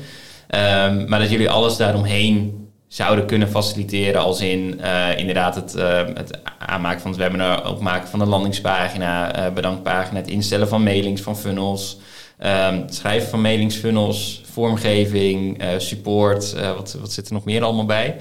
Um, 0.49 1.09
maar 1.09 1.19
dat 1.19 1.31
jullie 1.31 1.51
alles 1.51 1.77
daaromheen 1.77 2.65
zouden 2.95 3.27
kunnen 3.27 3.49
faciliteren. 3.49 4.21
Als 4.21 4.41
in 4.41 4.81
uh, 4.81 5.19
inderdaad 5.19 5.55
het, 5.55 5.75
uh, 5.77 6.01
het, 6.15 6.39
aanmaken 6.59 7.01
van 7.01 7.11
het 7.11 7.21
webinar, 7.21 7.71
opmaken 7.71 8.09
van 8.09 8.19
de 8.19 8.27
landingspagina, 8.27 9.47
uh, 9.47 9.53
bedankpagina, 9.53 10.19
het 10.19 10.29
instellen 10.29 10.69
van 10.69 10.83
mailings, 10.83 11.23
van 11.23 11.37
funnels, 11.37 11.99
um, 12.39 12.81
het 12.81 12.95
schrijven 12.95 13.29
van 13.29 13.41
mailingsfunnels, 13.41 14.43
vormgeving, 14.53 15.63
support. 15.79 16.53
wat, 16.53 16.97
wat 17.01 17.13
zit 17.13 17.27
er 17.27 17.33
nog 17.33 17.45
meer 17.45 17.63
allemaal 17.63 17.85
bij? 17.85 18.17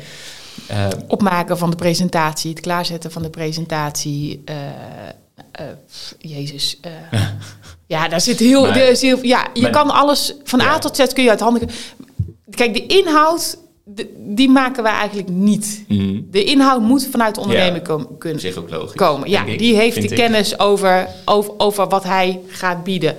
Opmaken 1.08 1.58
van 1.58 1.70
de 1.70 1.76
presentatie, 1.76 2.50
het 2.50 2.60
klaarzetten 2.60 3.12
van 3.12 3.22
de 3.22 3.30
presentatie. 3.30 4.44
Jezus. 6.18 6.80
ja, 7.94 8.08
daar 8.08 8.22
zit 8.22 8.40
heel. 8.40 8.62
Maar, 8.62 8.74
heel 8.74 9.20
ja, 9.22 9.48
je 9.54 9.70
kan 9.70 9.90
alles 9.90 10.34
van 10.44 10.62
A 10.62 10.78
tot 10.78 10.96
Z 10.96 11.06
kun 11.14 11.24
je 11.24 11.30
uit 11.30 11.40
handen. 11.40 11.70
Kijk, 12.56 12.74
de 12.74 12.86
inhoud, 12.86 13.58
die 14.18 14.50
maken 14.50 14.84
wij 14.84 14.92
eigenlijk 14.92 15.30
niet. 15.30 15.84
Mhm. 15.88 16.22
De 16.32 16.44
inhoud 16.44 16.82
moet 16.82 17.08
vanuit 17.12 17.36
de 17.36 17.42
ondernemer 17.42 17.82
komen, 17.82 18.18
kunnen 18.18 18.40
Zich 18.40 18.56
ook 18.56 18.70
logisch, 18.70 18.96
komen. 18.96 19.30
Ja, 19.30 19.44
die 19.44 19.76
heeft 19.76 20.02
de 20.02 20.16
kennis 20.16 20.60
over, 20.60 21.08
over, 21.26 21.54
over 21.58 21.88
wat 21.88 22.04
hij 22.04 22.40
gaat 22.48 22.84
bieden. 22.84 23.16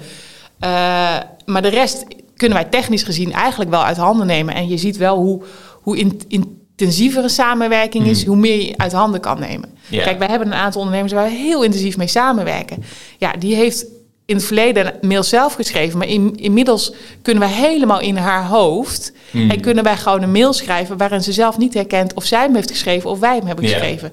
Uh, 0.61 1.17
maar 1.45 1.63
de 1.63 1.69
rest 1.69 2.05
kunnen 2.37 2.59
wij 2.59 2.69
technisch 2.69 3.03
gezien 3.03 3.33
eigenlijk 3.33 3.71
wel 3.71 3.85
uit 3.85 3.97
handen 3.97 4.27
nemen. 4.27 4.55
En 4.55 4.69
je 4.69 4.77
ziet 4.77 4.97
wel 4.97 5.17
hoe, 5.17 5.43
hoe 5.83 5.99
in, 5.99 6.21
intensiever 6.29 7.31
samenwerking 7.31 8.07
is, 8.07 8.21
mhm. 8.21 8.29
hoe 8.29 8.37
meer 8.37 8.67
je 8.67 8.77
uit 8.77 8.93
handen 8.93 9.21
kan 9.21 9.41
nemen. 9.41 9.69
Kijk, 9.91 10.19
wij 10.19 10.29
hebben 10.29 10.49
een 10.49 10.55
aantal 10.55 10.81
ondernemers 10.81 11.13
waar 11.13 11.25
we 11.25 11.31
heel 11.31 11.63
intensief 11.63 11.97
mee 11.97 12.07
samenwerken. 12.07 12.85
Ja, 13.19 13.33
die 13.33 13.55
heeft 13.55 13.87
in 14.27 14.37
het 14.37 14.45
verleden 14.45 14.95
mail 15.01 15.23
zelf 15.23 15.55
geschreven, 15.55 15.99
maar 15.99 16.09
in, 16.09 16.37
inmiddels 16.37 16.93
kunnen 17.23 17.43
we 17.43 17.55
helemaal 17.55 18.01
in 18.01 18.17
haar 18.17 18.47
hoofd 18.47 19.13
hmm. 19.31 19.51
en 19.51 19.61
kunnen 19.61 19.85
wij 19.85 19.97
gewoon 19.97 20.23
een 20.23 20.33
mail 20.33 20.53
schrijven 20.53 20.97
waarin 20.97 21.23
ze 21.23 21.33
zelf 21.33 21.59
niet 21.59 21.75
herkent 21.75 22.15
of 22.15 22.25
zij 22.25 22.43
hem 22.43 22.55
heeft 22.55 22.71
geschreven 22.71 23.11
of 23.11 23.19
wij 23.19 23.37
hem 23.37 23.47
hebben 23.47 23.65
geschreven. 23.65 24.13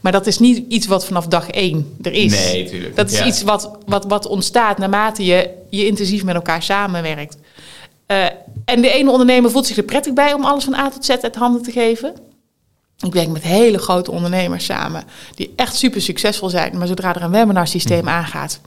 Maar 0.00 0.12
dat 0.12 0.26
is 0.26 0.38
niet 0.38 0.64
iets 0.68 0.86
wat 0.86 1.06
vanaf 1.06 1.26
dag 1.26 1.50
één 1.50 1.96
er 2.02 2.12
is. 2.12 2.52
Nee, 2.52 2.64
tuurlijk. 2.64 2.96
Dat 2.96 3.10
is 3.10 3.24
iets 3.24 3.42
wat, 3.42 3.78
wat, 3.86 4.04
wat 4.04 4.26
ontstaat 4.26 4.78
naarmate 4.78 5.24
je, 5.24 5.50
je 5.70 5.86
intensief 5.86 6.24
met 6.24 6.34
elkaar 6.34 6.62
samenwerkt. 6.62 7.36
Uh, 8.06 8.24
en 8.64 8.80
de 8.80 8.90
ene 8.90 9.10
ondernemer 9.10 9.50
voelt 9.50 9.66
zich 9.66 9.76
er 9.76 9.82
prettig 9.82 10.12
bij 10.12 10.32
om 10.32 10.44
alles 10.44 10.64
van 10.64 10.74
A 10.74 10.90
tot 10.90 11.04
Z 11.04 11.10
uit 11.10 11.34
handen 11.34 11.62
te 11.62 11.70
geven. 11.70 12.14
Ik 13.06 13.12
werk 13.12 13.28
met 13.28 13.42
hele 13.42 13.78
grote 13.78 14.10
ondernemers 14.10 14.64
samen 14.64 15.04
die 15.34 15.52
echt 15.56 15.76
super 15.76 16.00
succesvol 16.00 16.48
zijn, 16.48 16.78
maar 16.78 16.86
zodra 16.86 17.14
er 17.14 17.22
een 17.22 17.30
webinar 17.30 17.66
systeem 17.66 17.98
hmm. 17.98 18.08
aangaat, 18.08 18.60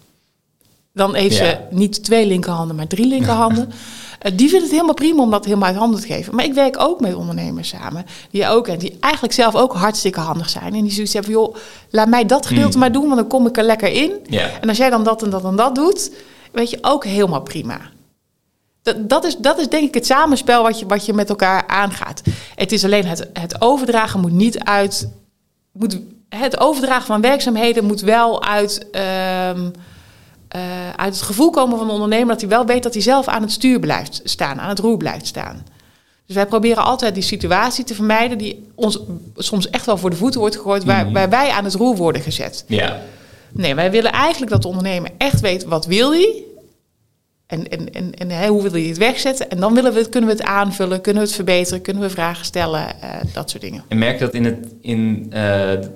dan 0.96 1.16
heeft 1.16 1.36
ze 1.36 1.58
niet 1.70 2.04
twee 2.04 2.26
linkerhanden, 2.26 2.76
maar 2.76 2.88
drie 2.88 3.08
linkerhanden. 3.08 3.72
Uh, 3.72 4.32
die 4.36 4.50
vinden 4.50 4.62
het 4.62 4.72
helemaal 4.72 4.94
prima 4.94 5.22
om 5.22 5.32
dat 5.32 5.46
helemaal 5.46 5.68
uit 5.68 5.78
handen 5.78 6.02
te 6.02 6.08
geven. 6.08 6.36
Maar 6.36 6.46
ik 6.46 6.54
werk 6.54 6.80
ook 6.80 7.00
met 7.00 7.16
ondernemers 7.16 7.70
samen. 7.70 8.06
Die 8.32 8.48
ook 8.48 8.68
en 8.68 8.78
die 8.78 8.98
eigenlijk 9.00 9.34
zelf 9.34 9.56
ook 9.56 9.74
hartstikke 9.74 10.20
handig 10.20 10.50
zijn. 10.50 10.74
En 10.74 10.84
die 10.84 10.92
zoiets 10.92 11.14
hebben 11.14 11.32
joh, 11.32 11.56
laat 11.90 12.08
mij 12.08 12.26
dat 12.26 12.46
gedeelte 12.46 12.70
hmm. 12.70 12.80
maar 12.80 12.92
doen, 12.92 13.04
want 13.04 13.16
dan 13.16 13.28
kom 13.28 13.48
ik 13.48 13.58
er 13.58 13.64
lekker 13.64 13.92
in. 13.92 14.12
En 14.62 14.70
als 14.70 14.78
jij 14.78 14.90
dan 14.90 15.04
dat 15.04 15.24
en 15.24 15.30
dat 15.30 15.44
en 15.44 15.56
dat 15.56 15.76
doet, 15.76 16.12
weet 16.52 16.70
je, 16.70 16.78
ook 16.82 17.06
helemaal 17.06 17.42
prima. 17.42 17.80
Dat, 18.82 19.10
dat, 19.10 19.24
is, 19.24 19.38
dat 19.38 19.60
is 19.60 19.70
denk 19.70 19.88
ik 19.88 19.94
het 19.94 20.06
samenspel 20.06 20.64
wat 20.64 20.80
je, 20.80 20.86
wat 20.86 21.06
je 21.06 21.14
met 21.14 21.30
elkaar 21.30 21.68
aangaat. 21.68 22.22
Het 22.56 22.72
is 22.72 22.84
alleen 22.84 23.06
het, 23.06 23.30
het 23.34 23.62
overdragen 23.62 24.20
moet 24.20 24.32
niet 24.32 24.60
uit. 24.60 25.10
Moet, 25.72 26.00
het 26.30 26.60
overdragen 26.60 27.06
van 27.06 27.22
werkzaamheden 27.22 27.86
moet 27.86 28.02
wel 28.02 28.44
uit. 28.44 28.88
Um, 29.56 29.72
uh, 30.56 30.90
uit 30.96 31.14
het 31.14 31.24
gevoel 31.24 31.50
komen 31.50 31.78
van 31.78 31.88
de 31.88 31.94
ondernemer 31.94 32.28
dat 32.28 32.42
hij 32.42 32.50
wel 32.50 32.66
weet 32.66 32.84
dat 32.84 32.94
hij 32.94 33.02
zelf 33.02 33.28
aan 33.28 33.42
het 33.42 33.52
stuur 33.52 33.80
blijft 33.80 34.22
staan, 34.24 34.60
aan 34.60 34.70
het 34.70 34.80
roer 34.80 34.98
blijft 34.98 35.28
staan. 35.28 35.64
Dus 36.26 36.36
wij 36.36 36.46
proberen 36.46 36.84
altijd 36.84 37.14
die 37.14 37.24
situatie 37.24 37.84
te 37.84 37.96
vermijden 37.96 38.38
die 38.38 38.68
ons 38.76 39.00
soms 39.36 39.70
echt 39.70 39.86
wel 39.86 39.98
voor 39.98 40.10
de 40.10 40.16
voeten 40.16 40.40
wordt 40.40 40.56
gegooid, 40.56 40.84
waar, 40.84 41.04
mhm. 41.04 41.14
waar 41.14 41.30
wij 41.30 41.50
aan 41.50 41.64
het 41.64 41.74
roer 41.74 41.96
worden 41.96 42.22
gezet. 42.22 42.64
Ja. 42.68 43.02
Nee, 43.52 43.76
wij 43.76 43.92
willen 43.92 44.12
eigenlijk 44.12 44.52
dat 44.52 44.62
de 44.62 44.68
ondernemer 44.68 45.12
echt 45.18 45.40
weet 45.40 45.66
wat 45.66 45.86
wil 45.86 46.12
hij 46.12 46.44
En, 47.48 47.70
en, 47.70 47.94
en, 47.94 48.14
en 48.14 48.48
hoe 48.48 48.62
wil 48.62 48.76
je 48.76 48.88
het 48.88 48.98
wegzetten? 48.98 49.50
En 49.50 49.60
dan 49.60 49.74
willen 49.74 49.94
we 49.94 50.00
het, 50.00 50.10
kunnen 50.10 50.30
we 50.30 50.36
het 50.36 50.46
aanvullen, 50.46 51.02
kunnen 51.02 51.22
we 51.22 51.28
het 51.28 51.38
verbeteren, 51.38 51.82
kunnen 51.82 52.04
we 52.04 52.10
vragen 52.10 52.46
stellen, 52.46 53.02
eh, 53.02 53.10
dat 53.34 53.50
soort 53.50 53.64
dingen. 53.64 53.84
En 53.88 53.98
merk 53.98 54.20
je 54.20 54.26
dat 54.26 54.34
in 54.34 54.46
het, 54.46 54.58
in, 54.82 55.26
eh, 55.30 55.42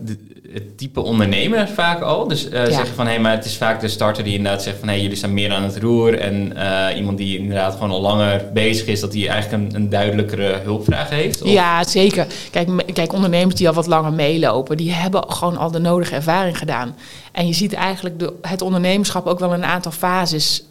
de- 0.03 0.38
het 0.53 0.77
type 0.77 1.01
ondernemer 1.01 1.67
vaak 1.67 2.01
al? 2.01 2.27
Dus 2.27 2.49
eh, 2.49 2.65
zeggen 2.65 2.95
van, 2.95 3.07
hé, 3.07 3.19
maar 3.19 3.31
het 3.31 3.45
is 3.45 3.57
vaak 3.57 3.81
de 3.81 3.87
starter 3.87 4.23
die 4.23 4.35
inderdaad 4.35 4.63
zegt 4.63 4.79
van... 4.79 4.87
hé, 4.87 4.93
jullie 4.93 5.15
staan 5.17 5.33
meer 5.33 5.51
aan 5.53 5.63
het 5.63 5.77
roer. 5.77 6.19
En 6.19 6.57
eh, 6.57 6.97
iemand 6.97 7.17
die 7.17 7.37
inderdaad 7.37 7.73
gewoon 7.73 7.91
al 7.91 8.01
langer 8.01 8.45
bezig 8.53 8.87
is... 8.87 8.99
dat 8.99 9.11
die 9.11 9.29
eigenlijk 9.29 9.63
een, 9.63 9.75
een 9.75 9.89
duidelijkere 9.89 10.59
hulpvraag 10.63 11.09
heeft? 11.09 11.41
Of- 11.41 11.49
Ja, 11.49 11.83
zeker. 11.83 12.27
Kijk, 12.51 12.93
kijk, 12.93 13.13
ondernemers 13.13 13.55
die 13.55 13.67
al 13.67 13.73
wat 13.73 13.87
langer 13.87 14.13
meelopen, 14.13 14.77
die 14.77 14.91
hebben 14.91 15.31
gewoon 15.31 15.57
al 15.57 15.71
de 15.71 15.79
nodige 15.79 16.15
ervaring 16.15 16.57
gedaan. 16.57 16.95
En 17.31 17.47
je 17.47 17.53
ziet 17.53 17.73
eigenlijk 17.73 18.19
de, 18.19 18.33
het 18.41 18.61
ondernemerschap 18.61 19.25
ook 19.27 19.39
wel 19.39 19.53
een 19.53 19.65
aantal 19.65 19.91
fases. 19.91 20.63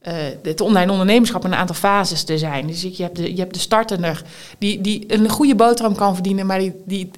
eh, 0.00 0.14
het 0.42 0.60
online 0.60 0.90
ondernemerschap 0.90 1.44
een 1.44 1.54
aantal 1.54 1.74
fases 1.74 2.22
te 2.24 2.38
zijn. 2.38 2.66
Dus 2.66 2.82
je 2.82 3.02
hebt 3.02 3.16
de, 3.16 3.34
je 3.34 3.40
hebt 3.40 3.54
de 3.54 3.60
starter 3.60 4.22
die, 4.58 4.80
die 4.80 5.04
een 5.06 5.28
goede 5.28 5.54
boterham 5.54 5.94
kan 5.94 6.14
verdienen, 6.14 6.46
maar 6.46 6.58
die, 6.58 6.72
die, 6.84 7.10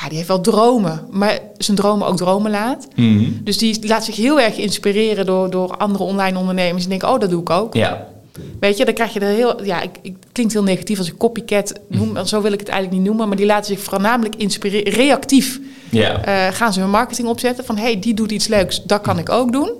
ja, 0.00 0.08
die 0.08 0.16
heeft 0.16 0.28
wel 0.28 0.40
dromen, 0.40 1.06
maar 1.10 1.38
zijn 1.56 1.76
dromen 1.76 2.06
ook 2.06 2.16
dromen 2.16 2.50
laat. 2.50 2.88
Mhm. 2.94 3.30
Dus 3.42 3.58
die 3.58 3.86
laat 3.86 4.04
zich 4.04 4.16
heel 4.16 4.40
erg 4.40 4.56
inspireren 4.56 5.26
door, 5.26 5.50
door 5.50 5.76
andere 5.76 6.04
online 6.04 6.38
ondernemers. 6.38 6.84
En 6.84 6.90
denken, 6.90 7.08
oh, 7.08 7.20
dat 7.20 7.30
doe 7.30 7.40
ik 7.40 7.50
ook. 7.50 7.74
Ja, 7.74 8.08
Weet 8.60 8.76
je, 8.76 8.84
dan 8.84 8.94
krijg 8.94 9.12
je 9.12 9.20
er 9.20 9.34
heel. 9.34 9.64
Ja, 9.64 9.80
ik, 9.80 9.90
ik, 10.02 10.16
het 10.20 10.32
klinkt 10.32 10.52
heel 10.52 10.62
negatief 10.62 10.98
als 10.98 11.08
ik 11.08 11.16
copycat 11.16 11.72
noem. 11.88 12.14
want 12.14 12.28
Zo 12.28 12.42
wil 12.42 12.52
ik 12.52 12.60
het 12.60 12.68
eigenlijk 12.68 12.98
niet 12.98 13.08
noemen. 13.08 13.28
Maar 13.28 13.36
die 13.36 13.46
laten 13.46 13.74
zich 13.74 13.84
voornamelijk 13.84 14.36
inspireren. 14.36 14.92
Reactief 14.92 15.60
ja. 15.90 16.24
eh, 16.24 16.54
gaan 16.54 16.72
ze 16.72 16.80
hun 16.80 16.90
marketing 16.90 17.28
opzetten. 17.28 17.64
Van 17.64 17.76
hé, 17.76 17.82
hey, 17.82 17.98
die 17.98 18.14
doet 18.14 18.30
iets 18.30 18.46
leuks, 18.46 18.82
dat 18.84 19.00
kan 19.00 19.18
ik 19.18 19.28
ook 19.28 19.52
doen. 19.52 19.70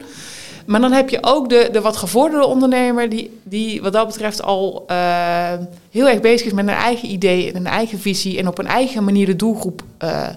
Maar 0.68 0.80
dan 0.80 0.92
heb 0.92 1.08
je 1.08 1.18
ook 1.20 1.48
de, 1.48 1.68
de 1.72 1.80
wat 1.80 1.96
gevorderde 1.96 2.46
ondernemer. 2.46 3.08
Die, 3.08 3.38
die 3.42 3.82
wat 3.82 3.92
dat 3.92 4.06
betreft 4.06 4.42
al 4.42 4.84
eh, 4.86 5.52
heel 5.90 6.08
erg 6.08 6.20
bezig 6.20 6.46
is 6.46 6.52
met 6.52 6.66
een 6.66 6.74
eigen 6.74 7.10
idee 7.10 7.48
en 7.48 7.56
een 7.56 7.66
eigen 7.66 7.98
visie. 7.98 8.38
En 8.38 8.48
op 8.48 8.58
een 8.58 8.66
eigen 8.66 9.04
manier 9.04 9.26
de 9.26 9.36
doelgroep 9.36 9.82
eh, 9.98 10.28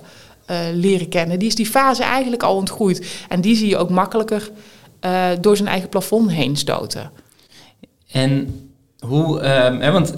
eh, 0.45 0.57
leren 0.73 1.09
kennen. 1.09 1.39
Die 1.39 1.47
is 1.47 1.55
die 1.55 1.65
fase 1.65 2.03
eigenlijk 2.03 2.43
al 2.43 2.55
ontgroeid. 2.55 3.25
En 3.29 3.41
die 3.41 3.55
zie 3.55 3.69
je 3.69 3.77
ook 3.77 3.89
makkelijker 3.89 4.49
door 5.41 5.55
zijn 5.57 5.67
eigen 5.67 5.89
plafond 5.89 6.31
heen 6.31 6.55
stoten. 6.55 7.11
En 8.11 8.59
hoe, 8.99 9.39
ehm, 9.39 9.79
hè, 9.79 9.91
want 9.91 10.13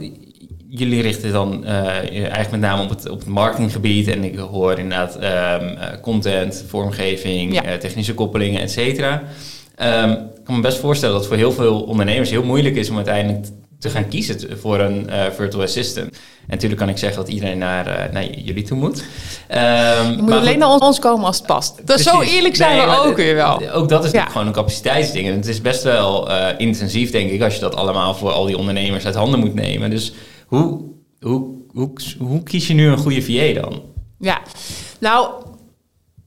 jullie 0.67 1.01
richten 1.01 1.31
dan 1.31 1.65
eigenlijk 1.65 2.51
met 2.51 2.59
name 2.59 2.83
op 2.83 2.89
het, 2.89 3.09
op 3.09 3.19
het 3.19 3.27
marketinggebied. 3.27 4.07
En 4.07 4.23
ik 4.23 4.37
hoor 4.37 4.79
inderdaad 4.79 5.15
ehm, 5.15 5.67
eh, 5.67 6.01
content, 6.01 6.63
vormgeving, 6.67 7.53
Ja. 7.53 7.77
technische 7.77 8.13
koppelingen, 8.13 8.61
et 8.61 8.71
cetera. 8.71 9.23
Ehm, 9.75 10.09
ik 10.11 10.43
kan 10.43 10.55
me 10.55 10.61
best 10.61 10.77
voorstellen 10.77 11.13
dat 11.15 11.23
het 11.23 11.33
voor 11.33 11.41
heel 11.41 11.51
veel 11.51 11.81
ondernemers 11.81 12.29
heel 12.29 12.43
moeilijk 12.43 12.75
is 12.75 12.89
om 12.89 12.95
uiteindelijk 12.95 13.45
te 13.79 13.89
gaan 13.89 14.07
kiezen 14.07 14.59
voor 14.59 14.79
een 14.79 15.09
eh, 15.09 15.31
virtual 15.31 15.63
assistant. 15.63 16.07
En 16.07 16.49
natuurlijk 16.49 16.79
kan 16.81 16.89
ik 16.89 16.97
zeggen 16.97 17.17
dat 17.23 17.29
iedereen 17.33 17.57
naar, 17.57 17.87
eh, 17.87 18.13
naar 18.13 18.25
jullie 18.25 18.63
toe 18.63 18.77
moet. 18.77 19.03
Ehm, 19.47 20.09
Je 20.11 20.15
moet 20.17 20.29
maar 20.29 20.37
alleen 20.39 20.59
naar 20.59 20.79
ons 20.79 20.99
komen 20.99 21.25
als 21.25 21.37
het 21.37 21.45
past. 21.45 21.87
Dat 21.87 21.99
zo 21.99 22.21
eerlijk 22.21 22.55
zijn 22.55 22.77
Nee, 22.77 22.85
we 22.85 22.97
ook 23.01 23.15
weer 23.15 23.35
wel. 23.35 23.71
Ook 23.71 23.89
dat 23.89 24.03
is 24.05 24.11
Ja. 24.11 24.25
gewoon 24.25 24.47
een 24.47 24.53
capaciteitsding. 24.53 25.27
En 25.27 25.33
het 25.35 25.47
is 25.47 25.61
best 25.61 25.83
wel 25.83 26.29
eh, 26.31 26.47
intensief, 26.57 27.11
denk 27.11 27.31
ik, 27.31 27.41
als 27.41 27.53
je 27.53 27.59
dat 27.59 27.75
allemaal 27.75 28.15
voor 28.15 28.31
al 28.31 28.45
die 28.45 28.57
ondernemers 28.57 29.05
uit 29.05 29.15
handen 29.15 29.39
moet 29.39 29.53
nemen. 29.53 29.89
Dus 29.89 30.13
hoe, 30.47 30.81
hoe, 31.21 31.47
hoe, 31.73 31.91
hoe 32.19 32.43
kies 32.43 32.67
je 32.67 32.73
nu 32.73 32.87
een 32.87 32.97
goede 32.97 33.21
VA 33.21 33.61
dan? 33.61 33.81
Ja, 34.19 34.41
nou, 34.99 35.29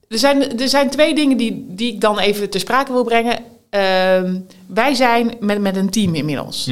er 0.09 0.19
zijn, 0.19 0.59
er 0.59 0.69
zijn 0.69 0.91
twee 0.91 1.15
dingen 1.15 1.37
die, 1.37 1.65
die 1.69 1.93
ik 1.93 2.01
dan 2.01 2.19
even 2.19 2.51
ter 2.51 2.61
sprake 2.61 2.93
wil 2.93 3.05
brengen. 3.05 3.39
Ehm, 3.71 4.39
wij 4.67 4.95
zijn 4.95 5.33
met, 5.41 5.61
met 5.61 5.77
een 5.77 5.91
team 5.91 6.15
inmiddels. 6.15 6.71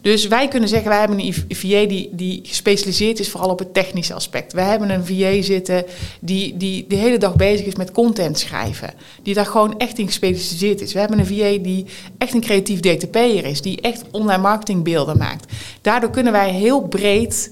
Dus 0.00 0.26
wij 0.26 0.48
kunnen 0.48 0.68
zeggen, 0.68 0.88
wij 0.88 0.98
hebben 0.98 1.18
een 1.18 1.34
VA 1.48 1.86
die, 1.86 2.10
die 2.12 2.40
gespecialiseerd 2.42 3.18
is 3.20 3.30
vooral 3.30 3.50
op 3.50 3.58
het 3.58 3.74
technische 3.74 4.14
aspect. 4.14 4.52
Wij 4.52 4.64
hebben 4.64 4.90
een 4.90 5.06
VA 5.06 5.42
zitten 5.42 5.84
die, 6.20 6.56
die 6.56 6.84
de 6.88 6.94
hele 6.94 7.18
dag 7.18 7.36
bezig 7.36 7.66
is 7.66 7.74
met 7.74 7.92
content 7.92 8.38
schrijven. 8.38 8.94
Die 9.22 9.34
daar 9.34 9.46
gewoon 9.46 9.78
echt 9.78 9.98
in 9.98 10.06
gespecialiseerd 10.06 10.80
is. 10.80 10.92
We 10.92 10.98
hebben 10.98 11.18
een 11.18 11.26
VA 11.26 11.62
die 11.62 11.86
echt 12.18 12.34
een 12.34 12.40
creatief 12.40 12.80
DTP'er 12.80 13.44
is. 13.44 13.62
Die 13.62 13.80
echt 13.80 14.04
online 14.10 14.42
marketingbeelden 14.42 15.18
maakt. 15.18 15.52
Daardoor 15.80 16.10
kunnen 16.10 16.32
wij 16.32 16.50
heel 16.50 16.80
breed 16.80 17.50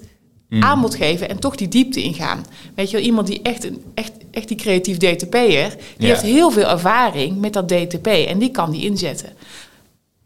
aanbod 0.51 0.95
geven 0.95 1.29
en 1.29 1.39
toch 1.39 1.55
die 1.57 1.69
diepte 1.69 2.03
ingaan. 2.03 2.45
Weet 2.75 2.91
je 2.91 2.97
wel, 2.97 3.07
iemand 3.07 3.27
die 3.27 3.43
echt, 3.43 3.65
een, 3.65 3.83
echt, 3.95 4.13
echt 4.31 4.49
die 4.49 4.57
creatief 4.57 4.97
DTP'er, 4.97 5.69
die 5.97 6.07
Ja. 6.07 6.07
heeft 6.07 6.23
heel 6.23 6.51
veel 6.51 6.69
ervaring 6.69 7.39
met 7.41 7.53
dat 7.53 7.69
DTP 7.69 8.07
en 8.07 8.39
die 8.39 8.51
kan 8.51 8.71
die 8.71 8.85
inzetten. 8.85 9.29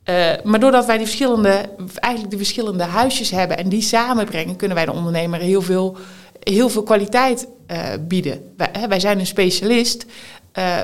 Eh, 0.04 0.32
maar 0.44 0.60
doordat 0.60 0.86
wij 0.86 0.96
die 0.96 1.06
verschillende, 1.06 1.68
eigenlijk 1.94 2.34
die 2.34 2.38
verschillende 2.44 2.82
huisjes 2.84 3.30
hebben 3.30 3.56
en 3.58 3.68
die 3.68 3.82
samenbrengen, 3.82 4.56
kunnen 4.56 4.76
wij 4.76 4.86
de 4.86 4.92
ondernemer 4.92 5.40
heel 5.40 5.62
veel, 5.62 5.96
heel 6.40 6.68
veel 6.68 6.82
kwaliteit 6.82 7.46
eh, 7.66 7.78
bieden. 8.00 8.52
Wij, 8.56 8.68
hè, 8.72 8.88
wij 8.88 9.00
zijn 9.00 9.18
een 9.18 9.26
specialist 9.26 10.06
eh, 10.52 10.80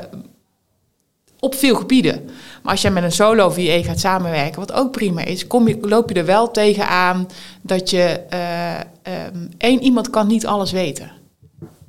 op 1.41 1.55
veel 1.55 1.75
gebieden. 1.75 2.29
Maar 2.63 2.73
als 2.73 2.83
jij 2.83 2.91
met 2.91 3.03
een 3.03 3.13
solo 3.13 3.51
VA 3.51 3.83
gaat 3.83 4.01
samenwerken, 4.01 4.61
wat 4.61 4.73
ook 4.73 4.91
prima 4.91 5.25
is, 5.25 5.47
kom 5.47 5.69
je, 5.69 5.79
loop 5.81 6.09
je 6.09 6.15
er 6.15 6.25
wel 6.25 6.51
tegenaan 6.51 7.29
dat 7.63 7.91
je 7.91 8.03
ehm, 8.29 9.37
één 9.59 9.83
iemand 9.83 10.11
kan 10.11 10.27
niet 10.27 10.47
alles 10.47 10.73
weten. 10.73 11.11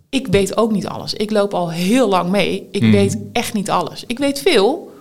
Ik 0.09 0.27
weet 0.27 0.57
ook 0.57 0.71
niet 0.71 0.87
alles. 0.87 1.13
Ik 1.13 1.31
loop 1.31 1.53
al 1.53 1.71
heel 1.71 2.07
lang 2.09 2.29
mee. 2.29 2.67
Ik 2.71 2.81
Hmm. 2.81 2.91
weet 2.91 3.17
echt 3.33 3.53
niet 3.53 3.69
alles. 3.69 4.03
Ik 4.07 4.19
weet 4.19 4.39
veel, 4.41 4.91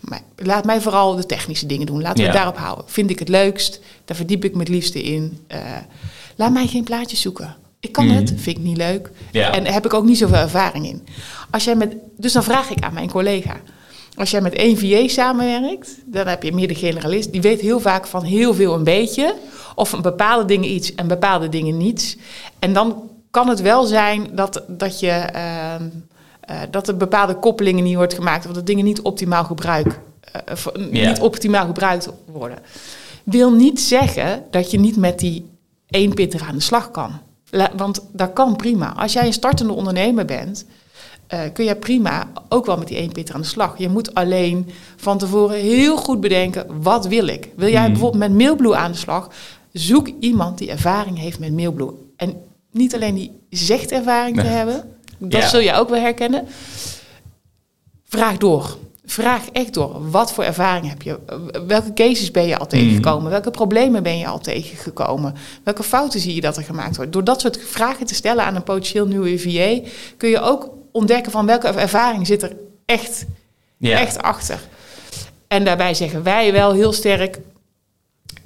maar 0.00 0.20
laat 0.36 0.64
mij 0.64 0.80
vooral 0.80 1.14
de 1.16 1.26
technische 1.26 1.66
dingen 1.66 1.86
doen. 1.86 2.00
Laten 2.02 2.16
we 2.16 2.20
Ja. 2.22 2.26
het 2.28 2.36
daarop 2.36 2.56
houden. 2.56 2.84
Vind 2.88 3.10
ik 3.10 3.18
het 3.18 3.28
leukst. 3.28 3.80
Daar 4.04 4.16
verdiep 4.16 4.44
ik 4.44 4.52
me 4.52 4.58
het 4.58 4.68
liefste 4.68 5.02
in. 5.02 5.38
Eh, 5.46 5.58
laat 6.36 6.52
mij 6.52 6.66
geen 6.66 6.84
plaatjes 6.84 7.20
zoeken. 7.20 7.56
Ik 7.80 7.92
kan 7.92 8.06
Mhm. 8.06 8.14
het, 8.16 8.32
vind 8.36 8.58
ik 8.58 8.62
niet 8.64 8.76
leuk. 8.76 9.10
Ja. 9.32 9.52
En 9.52 9.64
daar 9.64 9.72
heb 9.72 9.84
ik 9.84 9.94
ook 9.94 10.04
niet 10.04 10.18
zoveel 10.18 10.36
ervaring 10.38 10.86
in. 10.86 11.06
Als 11.50 11.64
jij 11.64 11.74
met, 11.76 11.94
dus 12.16 12.32
dan 12.32 12.42
vraag 12.44 12.70
ik 12.70 12.84
aan 12.84 12.94
mijn 12.94 13.10
collega. 13.10 13.56
Als 14.16 14.30
jij 14.30 14.40
met 14.40 14.52
één 14.54 14.78
VA 14.78 15.08
samenwerkt, 15.08 15.90
dan 16.04 16.26
heb 16.26 16.42
je 16.42 16.52
meer 16.52 16.68
de 16.68 16.74
generalist. 16.74 17.32
Die 17.32 17.40
weet 17.40 17.60
heel 17.60 17.80
vaak 17.80 18.06
van 18.06 18.22
heel 18.22 18.54
veel 18.54 18.74
een 18.74 18.84
beetje. 18.84 19.34
Of 19.74 19.88
van 19.88 20.02
bepaalde 20.02 20.44
dingen 20.44 20.70
iets 20.70 20.94
en 20.94 21.06
bepaalde 21.08 21.48
dingen 21.48 21.76
niets. 21.76 22.16
En 22.58 22.72
dan 22.72 23.10
kan 23.30 23.48
het 23.48 23.60
wel 23.60 23.84
zijn 23.84 24.26
dat, 24.32 24.62
dat, 24.68 25.00
je, 25.00 25.10
ehm, 25.10 25.82
eh, 26.40 26.56
dat 26.70 26.88
er 26.88 26.96
bepaalde 26.96 27.34
koppelingen 27.34 27.84
niet 27.84 27.96
wordt 27.96 28.14
gemaakt. 28.14 28.46
Of 28.46 28.52
dat 28.52 28.66
dingen 28.66 28.84
niet 28.84 29.00
optimaal, 29.00 29.44
gebruik, 29.44 30.00
eh, 30.32 30.42
Ja. 30.92 31.08
niet 31.08 31.20
optimaal 31.20 31.66
gebruikt 31.66 32.08
worden. 32.32 32.58
Wil 33.24 33.52
niet 33.52 33.80
zeggen 33.80 34.44
dat 34.50 34.70
je 34.70 34.78
niet 34.78 34.96
met 34.96 35.18
die 35.18 35.50
één 35.86 36.14
pitter 36.14 36.42
aan 36.48 36.54
de 36.54 36.60
slag 36.60 36.90
kan. 36.90 37.10
La- 37.50 37.70
Want 37.76 38.04
dat 38.12 38.32
kan 38.32 38.56
prima. 38.56 38.94
Als 38.96 39.12
jij 39.12 39.26
een 39.26 39.32
startende 39.32 39.72
ondernemer 39.72 40.24
bent, 40.24 40.64
eh, 41.26 41.40
kun 41.52 41.64
je 41.64 41.76
prima 41.76 42.28
ook 42.48 42.66
wel 42.66 42.76
met 42.78 42.88
die 42.88 42.96
één 42.96 43.12
pitter 43.12 43.34
aan 43.34 43.40
de 43.40 43.46
slag. 43.46 43.78
Je 43.78 43.88
moet 43.88 44.14
alleen 44.14 44.70
van 44.96 45.18
tevoren 45.18 45.56
heel 45.58 45.96
goed 45.96 46.20
bedenken, 46.20 46.66
wat 46.82 47.06
wil 47.06 47.26
ik? 47.26 47.48
Wil 47.56 47.68
jij 47.70 47.80
Hmm. 47.82 47.90
bijvoorbeeld 47.92 48.22
met 48.28 48.38
Mailblue 48.38 48.74
aan 48.76 48.92
de 48.92 48.98
slag? 48.98 49.28
Zoek 49.72 50.08
iemand 50.20 50.58
die 50.58 50.70
ervaring 50.70 51.18
heeft 51.18 51.38
met 51.38 51.52
Mailblue. 51.52 51.90
En 52.16 52.34
niet 52.70 52.94
alleen 52.94 53.14
die 53.14 53.32
zegt 53.50 53.92
ervaring 53.92 54.36
te 54.40 54.46
hebben, 54.46 54.84
dat 55.18 55.40
Ja. 55.42 55.48
zul 55.48 55.60
je 55.60 55.72
ook 55.74 55.88
wel 55.88 56.00
herkennen. 56.00 56.46
Vraag 58.04 58.36
door. 58.36 58.76
Vraag 59.06 59.48
echt 59.52 59.74
door. 59.74 60.10
Wat 60.10 60.32
voor 60.32 60.44
ervaring 60.44 60.88
heb 60.88 61.02
je? 61.02 61.18
Welke 61.66 61.92
cases 61.92 62.30
ben 62.30 62.46
je 62.46 62.58
al 62.58 62.66
tegengekomen? 62.66 63.30
Welke 63.30 63.50
problemen 63.50 64.02
ben 64.02 64.18
je 64.18 64.26
al 64.26 64.38
tegengekomen? 64.38 65.34
Welke 65.64 65.82
fouten 65.82 66.20
zie 66.20 66.34
je 66.34 66.40
dat 66.40 66.56
er 66.56 66.62
gemaakt 66.62 66.96
wordt? 66.96 67.12
Door 67.12 67.24
dat 67.24 67.40
soort 67.40 67.58
vragen 67.66 68.06
te 68.06 68.14
stellen 68.14 68.44
aan 68.44 68.54
een 68.54 68.62
potentieel 68.62 69.06
nieuwe 69.06 69.38
VA... 69.38 69.88
kun 70.16 70.28
je 70.28 70.40
ook 70.40 70.70
ontdekken 70.94 71.32
van 71.32 71.46
welke 71.46 71.68
ervaring 71.68 72.26
zit 72.26 72.42
er 72.42 72.56
echt, 72.86 73.24
Ja. 73.76 73.98
echt 73.98 74.22
achter. 74.22 74.60
En 75.48 75.64
daarbij 75.64 75.94
zeggen 75.94 76.22
wij 76.22 76.52
wel 76.52 76.72
heel 76.72 76.92
sterk... 76.92 77.38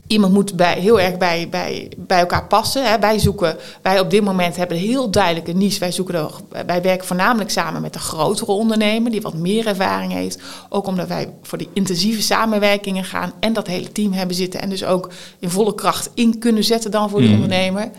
Iemand 0.06 0.32
moet 0.32 0.54
bij, 0.56 0.78
heel 0.80 1.00
erg 1.00 1.16
bij, 1.16 1.48
bij, 1.50 1.90
bij 1.96 2.18
elkaar 2.18 2.46
passen. 2.46 2.90
Hè. 2.90 2.98
Wij 2.98 3.18
zoeken, 3.18 3.56
wij 3.82 4.00
op 4.00 4.10
dit 4.10 4.22
moment 4.24 4.56
hebben 4.56 4.76
heel 4.76 5.10
duidelijk 5.10 5.48
een 5.48 5.58
niche. 5.58 5.78
Wij, 5.78 5.92
zoeken 5.92 6.14
er, 6.14 6.30
wij 6.66 6.82
werken 6.82 7.06
voornamelijk 7.06 7.50
samen 7.50 7.80
met 7.82 7.94
een 7.94 8.00
grotere 8.00 8.52
ondernemer 8.52 9.10
die 9.10 9.20
wat 9.20 9.34
meer 9.34 9.66
ervaring 9.66 10.12
heeft. 10.12 10.38
Ook 10.68 10.86
omdat 10.86 11.08
wij 11.08 11.28
voor 11.42 11.58
die 11.58 11.68
intensieve 11.72 12.22
samenwerkingen 12.22 13.04
gaan 13.04 13.32
en 13.40 13.52
dat 13.52 13.66
hele 13.66 13.92
team 13.92 14.12
hebben 14.12 14.36
zitten. 14.36 14.60
En 14.60 14.68
dus 14.68 14.84
ook 14.84 15.10
in 15.38 15.50
volle 15.50 15.74
kracht 15.74 16.10
in 16.14 16.38
kunnen 16.38 16.64
zetten 16.64 16.90
dan 16.90 17.10
voor 17.10 17.20
die 17.20 17.28
Mm. 17.28 17.34
ondernemer. 17.34 17.90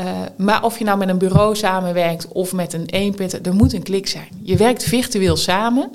Uh, 0.00 0.06
maar 0.36 0.62
of 0.64 0.78
je 0.78 0.84
nou 0.84 0.98
met 0.98 1.08
een 1.08 1.18
bureau 1.18 1.56
samenwerkt 1.56 2.28
of 2.28 2.52
met 2.52 2.72
een 2.72 2.86
eenpitter, 2.86 3.40
er 3.42 3.54
moet 3.54 3.72
een 3.72 3.82
klik 3.82 4.06
zijn. 4.06 4.28
Je 4.42 4.56
werkt 4.56 4.82
virtueel 4.82 5.36
samen. 5.36 5.90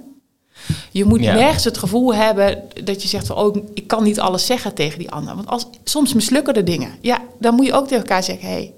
Je 0.91 1.05
moet 1.05 1.19
Ja. 1.19 1.33
nergens 1.33 1.63
het 1.63 1.77
gevoel 1.77 2.15
hebben 2.15 2.63
dat 2.83 3.01
je 3.01 3.07
zegt 3.07 3.27
van, 3.27 3.35
oh, 3.35 3.55
ik 3.73 3.87
kan 3.87 4.03
niet 4.03 4.19
alles 4.19 4.45
zeggen 4.45 4.73
tegen 4.73 4.99
die 4.99 5.11
ander. 5.11 5.35
Want 5.35 5.47
als, 5.47 5.67
soms 5.83 6.13
mislukken 6.13 6.53
de 6.53 6.63
dingen. 6.63 6.91
Ja, 7.01 7.21
dan 7.39 7.55
moet 7.55 7.65
je 7.65 7.73
ook 7.73 7.87
tegen 7.87 8.03
elkaar 8.03 8.23
zeggen, 8.23 8.47
hé, 8.47 8.53
hey, 8.53 8.73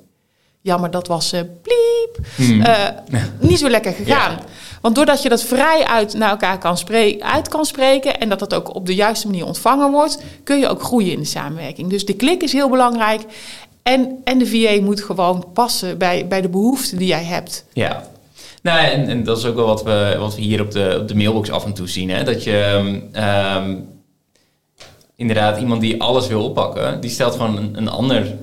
jammer, 0.61 0.91
dat 0.91 1.07
was 1.07 1.31
eh 1.31 1.41
bliep. 1.61 2.25
Hmm. 2.35 2.61
Eh, 2.61 2.87
niet 3.39 3.59
zo 3.59 3.69
lekker 3.69 3.91
gegaan. 3.93 4.31
Ja. 4.31 4.39
Want 4.81 4.95
doordat 4.95 5.21
je 5.21 5.29
dat 5.29 5.43
vrij 5.43 5.85
uit 5.85 6.13
naar 6.13 6.29
elkaar 6.29 6.57
kan 6.57 6.77
spreken, 6.77 7.25
uit 7.25 7.47
kan 7.47 7.65
spreken 7.65 8.19
en 8.19 8.29
dat 8.29 8.39
dat 8.39 8.53
ook 8.53 8.75
op 8.75 8.85
de 8.85 8.95
juiste 8.95 9.27
manier 9.27 9.45
ontvangen 9.45 9.91
wordt, 9.91 10.23
kun 10.43 10.59
je 10.59 10.67
ook 10.67 10.83
groeien 10.83 11.11
in 11.11 11.19
de 11.19 11.25
samenwerking. 11.25 11.89
Dus 11.89 12.05
de 12.05 12.13
klik 12.15 12.43
is 12.43 12.53
heel 12.53 12.69
belangrijk. 12.69 13.21
En, 13.91 14.17
en 14.23 14.37
de 14.37 14.45
VA 14.45 14.81
moet 14.81 15.03
gewoon 15.03 15.45
passen 15.53 15.97
bij, 15.97 16.27
bij 16.27 16.41
de 16.41 16.49
behoeften 16.49 16.97
die 16.97 17.07
jij 17.07 17.23
hebt. 17.23 17.65
Ja, 17.73 18.03
nou, 18.61 18.85
en, 18.85 19.07
en 19.07 19.23
dat 19.23 19.37
is 19.37 19.45
ook 19.45 19.55
wel 19.55 19.65
wat 19.65 19.83
we, 19.83 20.15
wat 20.19 20.35
we 20.35 20.41
hier 20.41 20.61
op 20.61 20.71
de, 20.71 20.97
op 21.01 21.07
de 21.07 21.15
mailbox 21.15 21.51
af 21.51 21.65
en 21.65 21.73
toe 21.73 21.87
zien. 21.87 22.09
Hè? 22.09 22.23
Dat 22.23 22.43
je 22.43 22.81
um, 23.15 23.87
inderdaad 25.15 25.59
iemand 25.59 25.81
die 25.81 26.01
alles 26.01 26.27
wil 26.27 26.43
oppakken, 26.43 27.01
die 27.01 27.09
stelt 27.09 27.31
gewoon 27.31 27.57
een, 27.57 27.77
een 27.77 27.89
ander 27.89 28.33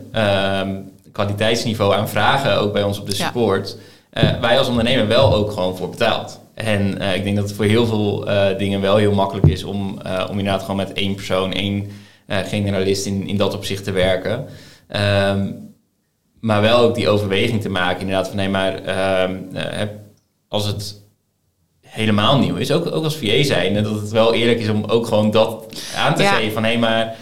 um, 0.63 0.91
kwaliteitsniveau 1.13 1.95
aan 1.95 2.09
vragen, 2.09 2.59
ook 2.59 2.73
bij 2.73 2.83
ons 2.83 3.01
op 3.01 3.07
de 3.07 3.15
support. 3.15 3.77
Ja. 4.13 4.35
Uh, 4.35 4.41
wij 4.41 4.59
als 4.59 4.69
ondernemer 4.69 5.09
wel 5.09 5.35
ook 5.35 5.53
gewoon 5.53 5.77
voor 5.77 5.91
betaald. 5.91 6.41
En 6.55 7.03
uh, 7.03 7.15
ik 7.15 7.25
denk 7.25 7.37
dat 7.37 7.45
het 7.45 7.57
voor 7.57 7.65
heel 7.65 7.87
veel 7.87 8.29
uh, 8.29 8.47
dingen 8.59 8.81
wel 8.81 8.97
heel 8.97 9.15
makkelijk 9.15 9.47
is 9.47 9.65
om, 9.65 9.99
om 10.31 10.39
inderdaad 10.39 10.61
gewoon 10.61 10.77
met 10.77 10.93
één 10.93 11.15
persoon, 11.15 11.53
één 11.53 11.91
generalist 12.29 13.07
in, 13.07 13.29
in 13.29 13.37
dat 13.37 13.55
opzicht 13.55 13.85
te 13.85 13.93
werken. 13.93 14.47
Um, 14.97 15.67
maar 16.41 16.61
wel 16.61 16.79
ook 16.79 16.95
die 16.95 17.09
overweging 17.09 17.61
te 17.61 17.69
maken, 17.69 18.01
inderdaad, 18.01 18.29
van 18.29 18.37
nee, 18.37 18.49
maar 18.49 18.81
als 20.49 20.67
het 20.67 21.03
helemaal 21.81 22.39
nieuw 22.39 22.57
is, 22.57 22.73
ook, 22.73 22.95
ook 22.95 23.05
als 23.05 23.17
VA 23.17 23.43
zijn, 23.43 23.75
dat 23.75 24.01
het 24.01 24.11
wel 24.11 24.35
eerlijk 24.35 24.61
is 24.61 24.69
om 24.69 24.85
ook 24.85 25.07
gewoon 25.07 25.31
dat 25.31 25.67
aan 25.97 26.15
te 26.15 26.25
geven. 26.25 26.53
Van 26.53 26.65
hé, 26.65 26.77
hey, 26.77 26.79
maar 26.79 27.17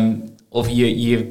um, 0.00 0.24
of 0.48 0.66
hier, 0.66 1.26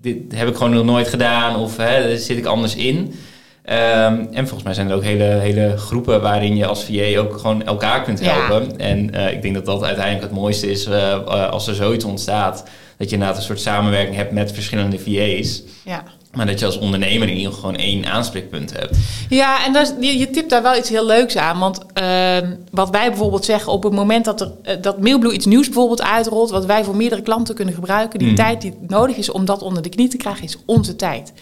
dit 0.00 0.16
heb 0.34 0.48
ik 0.48 0.56
gewoon 0.56 0.72
nog 0.72 0.84
nooit 0.84 1.08
gedaan, 1.08 1.56
of 1.56 1.76
hè, 1.76 2.18
zit 2.18 2.38
ik 2.38 2.46
anders 2.46 2.76
in. 2.76 2.96
Um, 2.96 4.28
en 4.32 4.48
volgens 4.48 4.62
mij 4.62 4.74
zijn 4.74 4.90
er 4.90 4.96
ook 4.96 5.02
hele, 5.02 5.24
hele 5.24 5.76
groepen 5.76 6.20
waarin 6.20 6.56
je 6.56 6.66
als 6.66 6.84
VA 6.84 7.18
ook 7.18 7.38
gewoon 7.38 7.64
elkaar 7.64 8.02
kunt 8.02 8.20
helpen. 8.20 8.68
Ja. 8.68 8.76
En 8.76 9.14
uh, 9.14 9.32
ik 9.32 9.42
denk 9.42 9.54
dat 9.54 9.66
dat 9.66 9.82
uiteindelijk 9.82 10.24
het 10.24 10.34
mooiste 10.34 10.70
is 10.70 10.86
uh, 10.86 11.26
als 11.50 11.66
er 11.66 11.74
zoiets 11.74 12.04
ontstaat. 12.04 12.64
Dat 12.98 13.08
je 13.08 13.14
inderdaad 13.14 13.36
een 13.36 13.42
soort 13.42 13.60
samenwerking 13.60 14.16
hebt 14.16 14.32
met 14.32 14.52
verschillende 14.52 14.98
VA's. 14.98 15.62
Ja. 15.84 16.02
Maar 16.32 16.46
dat 16.46 16.58
je 16.58 16.66
als 16.66 16.78
ondernemer 16.78 17.28
in 17.28 17.36
ieder 17.36 17.52
geval 17.52 17.70
gewoon 17.70 17.84
één 17.84 18.06
aanspreekpunt 18.06 18.72
hebt. 18.72 18.96
Ja, 19.28 19.64
en 19.66 19.72
dat, 19.72 19.94
je, 20.00 20.18
je 20.18 20.30
tipt 20.30 20.50
daar 20.50 20.62
wel 20.62 20.76
iets 20.76 20.88
heel 20.88 21.06
leuks 21.06 21.36
aan. 21.36 21.58
Want 21.58 21.80
uh, 22.02 22.36
wat 22.70 22.90
wij 22.90 23.08
bijvoorbeeld 23.08 23.44
zeggen 23.44 23.72
op 23.72 23.82
het 23.82 23.92
moment 23.92 24.24
dat, 24.24 24.40
er, 24.40 24.52
uh, 24.62 24.82
dat 24.82 25.00
Mailblue 25.00 25.32
iets 25.32 25.46
nieuws 25.46 25.66
bijvoorbeeld 25.66 26.02
uitrolt... 26.02 26.50
wat 26.50 26.66
wij 26.66 26.84
voor 26.84 26.96
meerdere 26.96 27.22
klanten 27.22 27.54
kunnen 27.54 27.74
gebruiken... 27.74 28.18
die 28.18 28.28
mm. 28.28 28.34
tijd 28.34 28.60
die 28.60 28.74
nodig 28.86 29.16
is 29.16 29.30
om 29.30 29.44
dat 29.44 29.62
onder 29.62 29.82
de 29.82 29.88
knie 29.88 30.08
te 30.08 30.16
krijgen, 30.16 30.44
is 30.44 30.58
onze 30.66 30.96
tijd. 30.96 31.32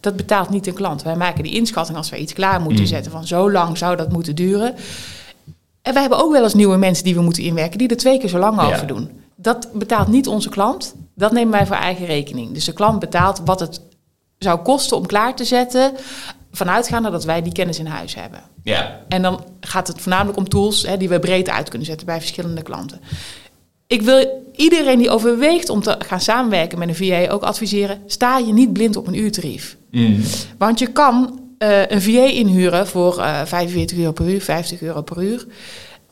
Dat 0.00 0.16
betaalt 0.16 0.50
niet 0.50 0.66
een 0.66 0.74
klant. 0.74 1.02
Wij 1.02 1.16
maken 1.16 1.42
die 1.42 1.54
inschatting 1.54 1.96
als 1.96 2.10
wij 2.10 2.18
iets 2.18 2.32
klaar 2.32 2.60
moeten 2.60 2.82
mm. 2.82 2.88
zetten... 2.88 3.12
van 3.12 3.26
zo 3.26 3.50
lang 3.50 3.78
zou 3.78 3.96
dat 3.96 4.12
moeten 4.12 4.34
duren. 4.34 4.74
En 5.82 5.92
wij 5.92 6.00
hebben 6.00 6.18
ook 6.18 6.32
wel 6.32 6.42
eens 6.42 6.54
nieuwe 6.54 6.76
mensen 6.76 7.04
die 7.04 7.14
we 7.14 7.22
moeten 7.22 7.42
inwerken... 7.42 7.78
die 7.78 7.88
er 7.88 7.96
twee 7.96 8.18
keer 8.18 8.28
zo 8.28 8.38
lang 8.38 8.60
over 8.60 8.86
doen. 8.86 9.10
Dat 9.42 9.68
betaalt 9.72 10.08
niet 10.08 10.26
onze 10.26 10.48
klant. 10.48 10.94
Dat 11.14 11.32
nemen 11.32 11.52
wij 11.52 11.66
voor 11.66 11.76
eigen 11.76 12.06
rekening. 12.06 12.52
Dus 12.52 12.64
de 12.64 12.72
klant 12.72 12.98
betaalt 12.98 13.40
wat 13.44 13.60
het 13.60 13.80
zou 14.38 14.58
kosten 14.58 14.96
om 14.96 15.06
klaar 15.06 15.34
te 15.34 15.44
zetten, 15.44 15.92
vanuitgaande 16.52 17.10
dat 17.10 17.24
wij 17.24 17.42
die 17.42 17.52
kennis 17.52 17.78
in 17.78 17.86
huis 17.86 18.14
hebben. 18.14 18.40
Ja. 18.62 19.00
En 19.08 19.22
dan 19.22 19.44
gaat 19.60 19.86
het 19.86 20.00
voornamelijk 20.00 20.38
om 20.38 20.48
tools 20.48 20.86
hè, 20.86 20.96
die 20.96 21.08
we 21.08 21.18
breed 21.18 21.48
uit 21.48 21.68
kunnen 21.68 21.86
zetten 21.86 22.06
bij 22.06 22.18
verschillende 22.18 22.62
klanten. 22.62 23.00
Ik 23.86 24.02
wil 24.02 24.42
iedereen 24.56 24.98
die 24.98 25.10
overweegt 25.10 25.68
om 25.68 25.82
te 25.82 25.96
gaan 26.06 26.20
samenwerken 26.20 26.78
met 26.78 26.88
een 26.88 26.94
VA 26.94 27.32
ook 27.32 27.42
adviseren: 27.42 28.02
sta 28.06 28.38
je 28.38 28.52
niet 28.52 28.72
blind 28.72 28.96
op 28.96 29.06
een 29.06 29.18
uurtarief. 29.18 29.76
Mm. 29.90 30.20
Want 30.58 30.78
je 30.78 30.86
kan 30.86 31.40
uh, 31.58 31.86
een 31.86 32.02
VA 32.02 32.24
inhuren 32.24 32.86
voor 32.86 33.18
uh, 33.18 33.40
eh, 33.40 33.46
45 33.46 33.98
euro 33.98 34.12
per 34.12 34.28
uur, 34.28 34.40
50 34.40 34.82
euro 34.82 35.02
per 35.02 35.22
uur. 35.22 35.46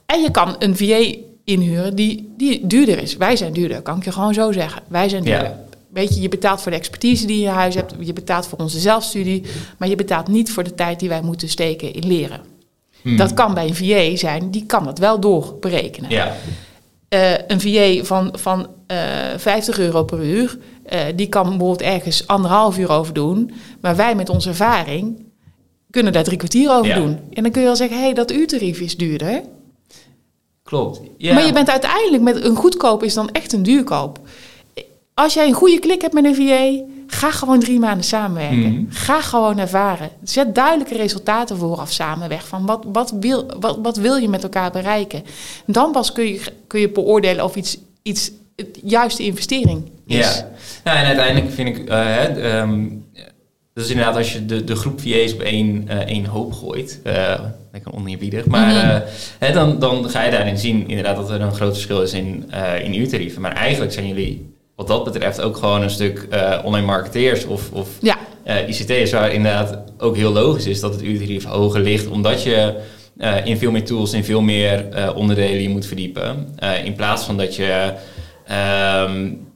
En 0.06 0.22
je 0.22 0.30
kan 0.30 0.56
een 0.58 0.76
VA 0.76 1.14
inhuren 1.48 1.94
die, 1.94 2.32
die 2.36 2.66
duurder 2.66 3.02
is. 3.02 3.16
Wij 3.16 3.36
zijn 3.36 3.52
duurder, 3.52 3.82
kan 3.82 3.96
ik 3.96 4.04
je 4.04 4.12
gewoon 4.12 4.34
zo 4.34 4.52
zeggen. 4.52 4.82
Wij 4.88 5.08
zijn 5.08 5.22
duurder. 5.22 5.44
Ja. 5.44 5.66
Weet 5.92 6.14
je, 6.14 6.20
je 6.20 6.28
betaalt 6.28 6.62
voor 6.62 6.70
de 6.70 6.76
expertise 6.76 7.26
die 7.26 7.40
je 7.40 7.46
in 7.46 7.52
huis 7.52 7.74
hebt, 7.74 7.94
je 8.00 8.12
betaalt 8.12 8.46
voor 8.46 8.58
onze 8.58 8.78
zelfstudie, 8.78 9.44
maar 9.78 9.88
je 9.88 9.96
betaalt 9.96 10.28
niet 10.28 10.52
voor 10.52 10.64
de 10.64 10.74
tijd 10.74 11.00
die 11.00 11.08
wij 11.08 11.22
moeten 11.22 11.48
steken 11.48 11.92
in 11.92 12.06
leren. 12.06 12.40
Hmm. 13.02 13.16
Dat 13.16 13.34
kan 13.34 13.54
bij 13.54 13.66
een 13.66 13.74
VA 13.74 14.16
zijn, 14.16 14.50
die 14.50 14.66
kan 14.66 14.84
dat 14.84 14.98
wel 14.98 15.20
doorberekenen. 15.20 16.10
Ja. 16.10 16.36
Uh, 17.14 17.32
een 17.46 17.60
VA 17.60 18.04
van, 18.04 18.34
van 18.38 18.66
uh, 18.90 19.32
eh, 19.32 19.38
50 19.38 19.78
euro 19.78 20.04
per 20.04 20.24
uur, 20.24 20.58
uh, 20.92 21.00
die 21.14 21.28
kan 21.28 21.42
bijvoorbeeld 21.42 21.82
ergens 21.82 22.26
anderhalf 22.26 22.78
uur 22.78 22.90
over 22.90 23.14
doen, 23.14 23.50
maar 23.80 23.96
wij 23.96 24.14
met 24.14 24.28
onze 24.28 24.48
ervaring 24.48 25.26
kunnen 25.90 26.12
daar 26.12 26.24
drie 26.24 26.38
kwartier 26.38 26.70
over 26.70 26.86
ja. 26.86 26.94
doen. 26.94 27.18
En 27.32 27.42
dan 27.42 27.52
kun 27.52 27.60
je 27.60 27.66
wel 27.66 27.76
zeggen, 27.76 27.96
hé, 27.96 28.04
hey, 28.04 28.14
dat 28.14 28.32
uurtarief 28.32 28.80
is 28.80 28.96
duurder. 28.96 29.42
Klopt. 30.68 31.00
Ja. 31.16 31.34
Maar 31.34 31.46
je 31.46 31.52
bent 31.52 31.70
uiteindelijk 31.70 32.22
met 32.22 32.44
een 32.44 32.56
goedkoop 32.56 33.02
is 33.02 33.14
dan 33.14 33.30
echt 33.30 33.52
een 33.52 33.62
duurkoop. 33.62 34.18
Als 35.14 35.34
jij 35.34 35.46
een 35.46 35.52
goede 35.54 35.78
klik 35.78 36.02
hebt 36.02 36.14
met 36.14 36.24
een 36.24 36.34
VA, 36.34 36.84
ga 37.06 37.30
gewoon 37.30 37.60
drie 37.60 37.78
maanden 37.78 38.04
samenwerken. 38.04 38.72
Mm. 38.72 38.86
Ga 38.90 39.20
gewoon 39.20 39.58
ervaren. 39.58 40.10
Zet 40.22 40.54
duidelijke 40.54 40.96
resultaten 40.96 41.56
vooraf 41.56 41.92
samenweg. 41.92 42.46
Van 42.46 42.66
wat, 42.66 42.84
wat, 42.92 43.14
wil, 43.20 43.46
wat, 43.60 43.78
wat 43.82 43.96
wil 43.96 44.16
je 44.16 44.28
met 44.28 44.42
elkaar 44.42 44.70
bereiken? 44.70 45.24
Dan 45.66 45.92
pas 45.92 46.12
kun 46.12 46.26
je, 46.26 46.40
kun 46.66 46.80
je 46.80 46.90
beoordelen 46.90 47.44
of 47.44 47.56
iets, 47.56 47.78
iets 48.02 48.30
de 48.54 48.70
juiste 48.82 49.22
investering 49.22 49.90
is. 50.06 50.16
Ja, 50.16 50.48
ja 50.84 50.96
en 50.96 51.06
uiteindelijk 51.06 51.52
vind 51.52 51.68
ik... 51.68 51.90
Uh, 51.90 52.60
um, 52.60 53.06
dus 53.78 53.90
inderdaad, 53.90 54.16
als 54.16 54.32
je 54.32 54.46
de, 54.46 54.64
de 54.64 54.76
groep 54.76 55.00
VA's 55.00 55.32
op 55.32 55.40
één, 55.40 55.84
uh, 55.88 55.94
één 55.96 56.24
hoop 56.24 56.52
gooit, 56.52 57.00
uh, 57.06 57.34
lekker 57.72 57.92
oneerbiedig, 57.92 58.44
maar 58.44 58.74
mm 58.74 58.80
-hmm. 58.80 59.48
uh, 59.48 59.54
dan, 59.54 59.78
dan 59.78 60.10
ga 60.10 60.24
je 60.24 60.30
daarin 60.30 60.58
zien 60.58 60.88
inderdaad 60.88 61.16
dat 61.16 61.30
er 61.30 61.40
een 61.40 61.54
groot 61.54 61.72
verschil 61.72 62.02
is 62.02 62.12
in, 62.12 62.52
in 62.82 62.98
uurtarieven. 62.98 63.42
Maar 63.42 63.52
eigenlijk 63.52 63.92
zijn 63.92 64.08
jullie 64.08 64.54
wat 64.76 64.86
dat 64.86 65.04
betreft 65.04 65.40
ook 65.40 65.56
gewoon 65.56 65.82
een 65.82 65.90
stuk 65.90 66.28
online 66.64 66.86
marketeers 66.86 67.44
of, 67.44 67.70
of 67.72 67.88
ja. 68.00 68.16
ICT'ers 68.66 69.12
waar 69.12 69.32
inderdaad 69.32 69.78
ook 69.98 70.16
heel 70.16 70.32
logisch 70.32 70.66
is 70.66 70.80
dat 70.80 70.92
het 70.92 71.02
uurtarief 71.02 71.44
hoger 71.44 71.80
ligt, 71.80 72.08
omdat 72.08 72.42
je 72.42 72.80
uh, 73.18 73.46
in 73.46 73.58
veel 73.58 73.70
meer 73.70 73.84
tools, 73.84 74.12
in 74.12 74.24
veel 74.24 74.40
meer 74.40 74.84
onderdelen 75.14 75.62
je 75.62 75.68
moet 75.68 75.86
verdiepen. 75.86 76.48
in 76.84 76.94
plaats 76.94 77.24
van 77.24 77.36
dat 77.36 77.56
je 77.56 77.92
um, 79.08 79.46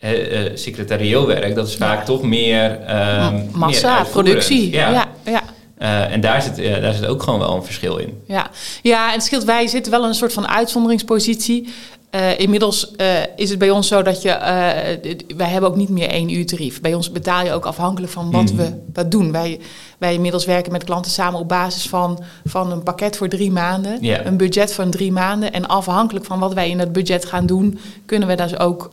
inderdaad 0.00 0.58
secretarieel 0.58 1.26
werk, 1.26 1.54
dat 1.54 1.68
is 1.68 1.76
vaak 1.76 1.98
ja. 1.98 2.04
toch 2.04 2.22
meer... 2.22 2.70
Um, 2.70 3.48
Massa, 3.52 4.00
meer 4.00 4.10
productie. 4.10 4.70
Ja. 4.70 4.90
ja. 4.90 5.08
ja. 5.24 5.42
Uh, 5.82 6.12
en 6.12 6.20
daar 6.20 6.42
zit, 6.42 6.58
uh, 6.58 6.80
daar 6.80 6.94
zit 6.94 7.06
ook 7.06 7.22
gewoon 7.22 7.38
wel 7.38 7.54
een 7.54 7.64
verschil 7.64 7.96
in. 7.96 8.22
Ja, 8.26 8.50
ja 8.82 9.06
en 9.08 9.14
het 9.14 9.22
scheelt, 9.22 9.44
wij 9.44 9.66
zitten 9.66 9.92
wel 9.92 10.02
in 10.02 10.08
een 10.08 10.14
soort 10.14 10.32
van 10.32 10.48
uitzonderingspositie. 10.48 11.68
Uh, 12.14 12.38
inmiddels 12.38 12.92
uh, 12.96 13.06
is 13.36 13.50
het 13.50 13.58
bij 13.58 13.70
ons 13.70 13.88
zo 13.88 14.02
dat 14.02 14.22
je, 14.22 14.28
uh, 14.28 15.36
wij 15.36 15.48
hebben 15.48 15.70
ook 15.70 15.76
niet 15.76 15.88
meer 15.88 16.08
één 16.08 16.34
uur 16.34 16.46
tarief. 16.46 16.80
Bij 16.80 16.94
ons 16.94 17.12
betaal 17.12 17.44
je 17.44 17.52
ook 17.52 17.64
afhankelijk 17.64 18.12
van 18.12 18.30
wat 18.30 18.50
mm. 18.50 18.56
we 18.56 18.72
wat 18.92 19.10
doen. 19.10 19.32
Wij, 19.32 19.60
wij 19.98 20.14
inmiddels 20.14 20.44
werken 20.44 20.72
met 20.72 20.84
klanten 20.84 21.10
samen 21.10 21.40
op 21.40 21.48
basis 21.48 21.88
van, 21.88 22.22
van 22.44 22.72
een 22.72 22.82
pakket 22.82 23.16
voor 23.16 23.28
drie 23.28 23.50
maanden, 23.50 23.98
yeah. 24.00 24.24
een 24.24 24.36
budget 24.36 24.72
van 24.72 24.90
drie 24.90 25.12
maanden. 25.12 25.52
En 25.52 25.66
afhankelijk 25.66 26.24
van 26.24 26.38
wat 26.38 26.54
wij 26.54 26.70
in 26.70 26.78
dat 26.78 26.92
budget 26.92 27.24
gaan 27.24 27.46
doen, 27.46 27.78
kunnen 28.06 28.28
we 28.28 28.34
daar 28.34 28.48
dus 28.48 28.58
ook 28.58 28.90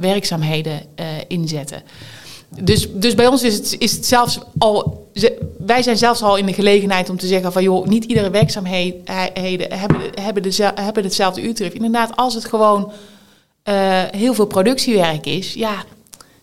werkzaamheden 0.00 0.80
inzetten. 1.28 1.82
Dus, 2.56 2.92
dus 2.92 3.14
bij 3.14 3.26
ons 3.26 3.42
is 3.42 3.54
het, 3.54 3.76
is 3.78 3.92
het 3.92 4.06
zelfs 4.06 4.38
al. 4.58 5.06
Wij 5.58 5.82
zijn 5.82 5.96
zelfs 5.96 6.22
al 6.22 6.36
in 6.36 6.46
de 6.46 6.52
gelegenheid 6.52 7.10
om 7.10 7.18
te 7.18 7.26
zeggen 7.26 7.52
van 7.52 7.62
joh, 7.62 7.86
niet 7.86 8.04
iedere 8.04 8.30
werkzaamheden 8.30 9.00
hebben, 9.04 9.68
hebben, 10.20 10.42
de, 10.42 10.72
hebben 10.74 11.02
hetzelfde 11.04 11.42
uurtarief. 11.42 11.72
Inderdaad, 11.72 12.16
als 12.16 12.34
het 12.34 12.44
gewoon 12.44 12.92
uh, 13.68 14.02
heel 14.10 14.34
veel 14.34 14.46
productiewerk 14.46 15.26
is, 15.26 15.54
ja, 15.54 15.84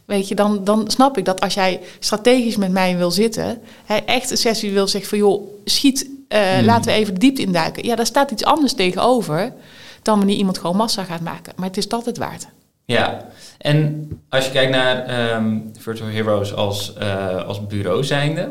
weet 0.05 0.27
je, 0.27 0.35
dan, 0.35 0.63
dan 0.63 0.89
snap 0.91 1.17
ik 1.17 1.25
dat 1.25 1.41
als 1.41 1.53
jij 1.53 1.81
strategisch 1.99 2.57
met 2.57 2.71
mij 2.71 2.97
wil 2.97 3.11
zitten, 3.11 3.61
hij 3.85 4.05
echt 4.05 4.31
een 4.31 4.37
sessie 4.37 4.71
wil 4.71 4.87
zeggen 4.87 5.09
van 5.09 5.17
joh, 5.17 5.41
schiet, 5.65 6.09
uh, 6.29 6.39
hmm. 6.39 6.65
laten 6.65 6.91
we 6.91 6.97
even 6.97 7.13
de 7.13 7.19
diepte 7.19 7.41
induiken. 7.41 7.85
Ja, 7.85 7.95
daar 7.95 8.05
staat 8.05 8.31
iets 8.31 8.43
anders 8.43 8.73
tegenover 8.73 9.53
dan 10.01 10.17
wanneer 10.17 10.37
iemand 10.37 10.57
gewoon 10.57 10.75
massa 10.75 11.03
gaat 11.03 11.21
maken. 11.21 11.53
Maar 11.55 11.67
het 11.67 11.77
is 11.77 11.87
dat 11.87 12.05
het 12.05 12.17
waard. 12.17 12.47
Ja, 12.85 13.27
en 13.57 14.09
als 14.29 14.45
je 14.45 14.51
kijkt 14.51 14.71
naar 14.71 15.35
um, 15.35 15.71
Virtual 15.79 16.09
Heroes 16.09 16.53
als, 16.53 16.93
uh, 17.01 17.43
als 17.43 17.67
bureau 17.67 18.03
zijnde, 18.03 18.49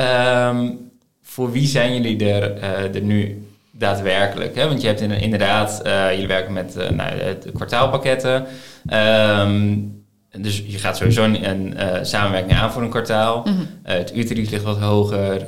um, 0.00 0.90
voor 1.22 1.52
wie 1.52 1.66
zijn 1.66 1.94
jullie 1.94 2.32
er, 2.32 2.56
uh, 2.56 2.94
er 2.94 3.02
nu 3.02 3.48
daadwerkelijk? 3.70 4.54
Hè? 4.54 4.68
Want 4.68 4.80
je 4.80 4.86
hebt 4.86 5.00
inderdaad, 5.00 5.82
uh, 5.86 6.10
jullie 6.10 6.26
werken 6.26 6.52
met 6.52 6.74
nou, 6.74 7.16
de 7.40 7.52
kwartaalpakketten. 7.52 8.46
Um, 8.92 9.98
dus 10.38 10.62
je 10.66 10.78
gaat 10.78 10.96
sowieso 10.96 11.24
een, 11.24 11.50
een 11.50 12.06
samenwerking 12.06 12.58
aan 12.58 12.72
voor 12.72 12.82
een 12.82 12.90
kwartaal. 12.90 13.42
Mm 13.44 13.54
-hmm. 13.54 13.66
het 13.82 14.16
uurtarief 14.16 14.50
ligt 14.50 14.64
wat 14.64 14.78
hoger. 14.78 15.46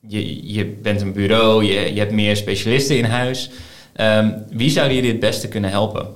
je, 0.00 0.52
je 0.52 0.66
bent 0.66 1.00
een 1.00 1.12
bureau, 1.12 1.64
je, 1.64 1.94
je 1.94 1.98
hebt 1.98 2.12
meer 2.12 2.36
specialisten 2.36 2.96
in 2.96 3.04
huis. 3.04 3.50
wie 4.50 4.70
zou 4.70 4.92
jullie 4.92 5.10
het 5.10 5.20
beste 5.20 5.48
kunnen 5.48 5.70
helpen? 5.70 6.08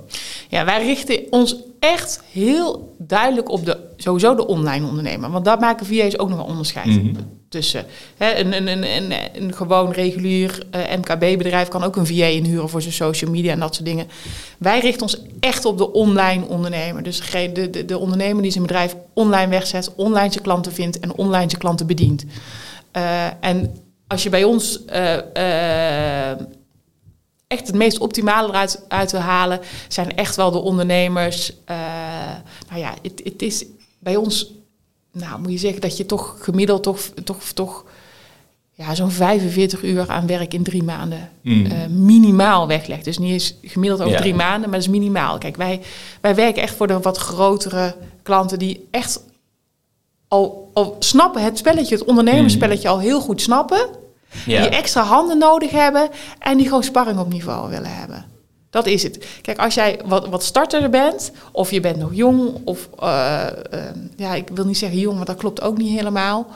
Ja, 0.49 0.65
wij 0.65 0.83
richten 0.85 1.19
ons 1.29 1.55
echt 1.79 2.23
heel 2.31 2.95
duidelijk 2.97 3.49
op 3.49 3.65
de, 3.65 3.77
sowieso 3.97 4.35
de 4.35 4.47
online 4.47 4.87
ondernemer. 4.87 5.31
Want 5.31 5.45
daar 5.45 5.59
maken 5.59 5.85
VA's 5.85 6.17
ook 6.17 6.29
nog 6.29 6.39
een 6.39 6.45
onderscheid 6.45 6.85
Mhm. 6.85 7.13
tussen. 7.49 7.85
Hè, 8.17 8.35
een, 8.35 8.53
een, 8.55 8.67
een, 8.67 8.83
een, 8.83 9.13
een 9.43 9.53
gewoon 9.53 9.91
regulier 9.91 10.59
eh, 10.71 10.81
MKB-bedrijf 10.97 11.67
kan 11.67 11.83
ook 11.83 11.95
een 11.95 12.07
VA 12.07 12.25
inhuren 12.25 12.69
voor 12.69 12.81
zijn 12.81 12.93
social 12.93 13.31
media 13.31 13.51
en 13.51 13.59
dat 13.59 13.75
soort 13.75 13.87
dingen. 13.87 14.07
Wij 14.57 14.79
richten 14.79 15.01
ons 15.01 15.21
echt 15.39 15.65
op 15.65 15.77
de 15.77 15.91
online 15.91 16.45
ondernemer. 16.47 17.03
Dus 17.03 17.21
de, 17.53 17.69
de, 17.69 17.85
de 17.85 17.97
ondernemer 17.97 18.41
die 18.41 18.51
zijn 18.51 18.63
bedrijf 18.63 18.95
online 19.13 19.49
wegzet, 19.49 19.95
online 19.95 20.31
zijn 20.31 20.43
klanten 20.43 20.71
vindt 20.73 20.99
en 20.99 21.15
online 21.15 21.49
zijn 21.49 21.61
klanten 21.61 21.87
bedient. 21.87 22.25
Eh, 22.91 23.25
en 23.39 23.75
als 24.07 24.23
je 24.23 24.29
bij 24.29 24.43
ons 24.43 24.85
eh, 24.85 26.31
echt 27.47 27.67
het 27.67 27.75
meest 27.75 27.97
optimale 27.99 28.47
eruit 28.47 28.83
uit 28.87 29.11
wil 29.11 29.21
halen, 29.21 29.59
zijn 29.87 30.15
echt 30.15 30.35
wel 30.35 30.51
de 30.51 30.57
ondernemers. 30.57 31.51
eh, 31.65 31.75
nou 32.69 32.81
ja, 32.81 32.93
het, 33.01 33.21
het 33.23 33.41
is 33.41 33.65
bij 33.99 34.15
ons, 34.15 34.51
nou 35.11 35.39
moet 35.41 35.51
je 35.51 35.57
zeggen 35.57 35.81
dat 35.81 35.97
je 35.97 36.05
toch 36.05 36.37
gemiddeld 36.41 36.83
toch, 36.83 36.99
toch, 37.23 37.43
toch 37.53 37.85
ja, 38.73 38.95
zo'n 38.95 39.11
45 39.11 39.83
uur 39.83 40.09
aan 40.09 40.27
werk 40.27 40.53
in 40.53 40.63
drie 40.63 40.83
maanden 40.83 41.29
Mm. 41.41 41.65
eh, 41.65 41.87
minimaal 41.87 42.67
weglegt. 42.67 43.03
Dus 43.05 43.17
niet 43.17 43.31
eens 43.31 43.55
gemiddeld 43.61 44.01
over 44.01 44.13
Ja. 44.13 44.19
drie 44.19 44.33
maanden, 44.35 44.69
maar 44.69 44.79
dat 44.79 44.87
is 44.87 44.93
minimaal. 44.93 45.37
Kijk, 45.37 45.55
wij, 45.55 45.81
wij 46.21 46.35
werken 46.35 46.61
echt 46.61 46.75
voor 46.75 46.87
de 46.87 46.99
wat 46.99 47.17
grotere 47.17 47.95
klanten 48.23 48.59
die 48.59 48.87
echt 48.91 49.23
al, 50.27 50.71
al 50.73 50.95
snappen 50.99 51.43
het 51.43 51.57
spelletje, 51.57 51.95
het 51.95 52.03
ondernemersspelletje 52.05 52.87
al 52.87 52.99
heel 52.99 53.21
goed 53.21 53.41
snappen. 53.41 53.87
Ja. 54.45 54.61
Die 54.61 54.69
extra 54.69 55.01
handen 55.01 55.37
nodig 55.37 55.71
hebben 55.71 56.09
en 56.39 56.57
die 56.57 56.65
gewoon 56.67 56.83
sparring 56.83 57.19
op 57.19 57.29
niveau 57.29 57.69
willen 57.69 57.95
hebben. 57.95 58.25
Dat 58.69 58.85
is 58.85 59.03
het. 59.03 59.25
Kijk, 59.41 59.57
als 59.57 59.73
jij 59.73 59.99
wat, 60.05 60.27
wat 60.27 60.43
starter 60.43 60.89
bent, 60.89 61.31
of 61.51 61.71
je 61.71 61.79
bent 61.79 61.97
nog 61.97 62.09
jong, 62.13 62.61
of 62.63 62.89
eh, 62.99 63.47
eh, 63.47 63.95
ja, 64.15 64.33
ik 64.33 64.49
wil 64.53 64.65
niet 64.65 64.77
zeggen 64.77 64.99
jong, 64.99 65.15
want 65.15 65.27
dat 65.27 65.37
klopt 65.37 65.61
ook 65.61 65.77
niet 65.77 65.97
helemaal. 65.97 66.47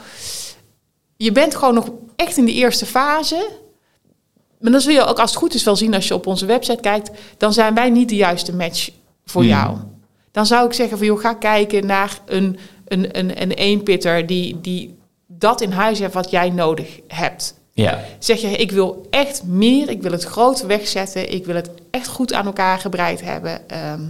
Je 1.17 1.31
bent 1.31 1.55
gewoon 1.55 1.73
nog 1.73 1.89
echt 2.15 2.37
in 2.37 2.45
de 2.45 2.53
eerste 2.53 2.85
fase. 2.85 3.49
Maar 4.59 4.71
dan 4.71 4.81
zul 4.81 4.93
je 4.93 5.05
ook 5.05 5.19
als 5.19 5.29
het 5.29 5.39
goed 5.39 5.53
is 5.53 5.63
wel 5.63 5.75
zien 5.75 5.93
als 5.93 6.07
je 6.07 6.13
op 6.13 6.27
onze 6.27 6.45
website 6.45 6.81
kijkt, 6.81 7.11
dan 7.37 7.53
zijn 7.53 7.73
wij 7.73 7.89
niet 7.89 8.09
de 8.09 8.15
juiste 8.15 8.55
match 8.55 8.89
voor 9.25 9.41
Hmm. 9.41 9.51
jou. 9.51 9.77
Dan 10.31 10.45
zou 10.45 10.65
ik 10.65 10.73
zeggen 10.73 10.97
van 10.97 11.07
joh, 11.07 11.19
ga 11.19 11.33
kijken 11.33 11.85
naar 11.85 12.19
een, 12.25 12.59
een, 12.87 13.17
een, 13.17 13.41
een 13.41 13.51
eenpitter 13.51 14.25
die, 14.25 14.61
die 14.61 14.97
dat 15.27 15.61
in 15.61 15.71
huis 15.71 15.99
heeft 15.99 16.13
wat 16.13 16.31
jij 16.31 16.49
nodig 16.49 16.99
hebt. 17.07 17.58
Ja. 17.81 18.03
Zeg 18.19 18.41
je, 18.41 18.47
ik 18.47 18.71
wil 18.71 19.07
echt 19.09 19.43
meer, 19.43 19.89
ik 19.89 20.01
wil 20.01 20.11
het 20.11 20.23
groter 20.23 20.67
wegzetten, 20.67 21.31
ik 21.33 21.45
wil 21.45 21.55
het 21.55 21.69
echt 21.91 22.07
goed 22.07 22.33
aan 22.33 22.45
elkaar 22.45 22.79
gebreid 22.79 23.21
hebben. 23.21 23.69
Ehm, 23.69 24.01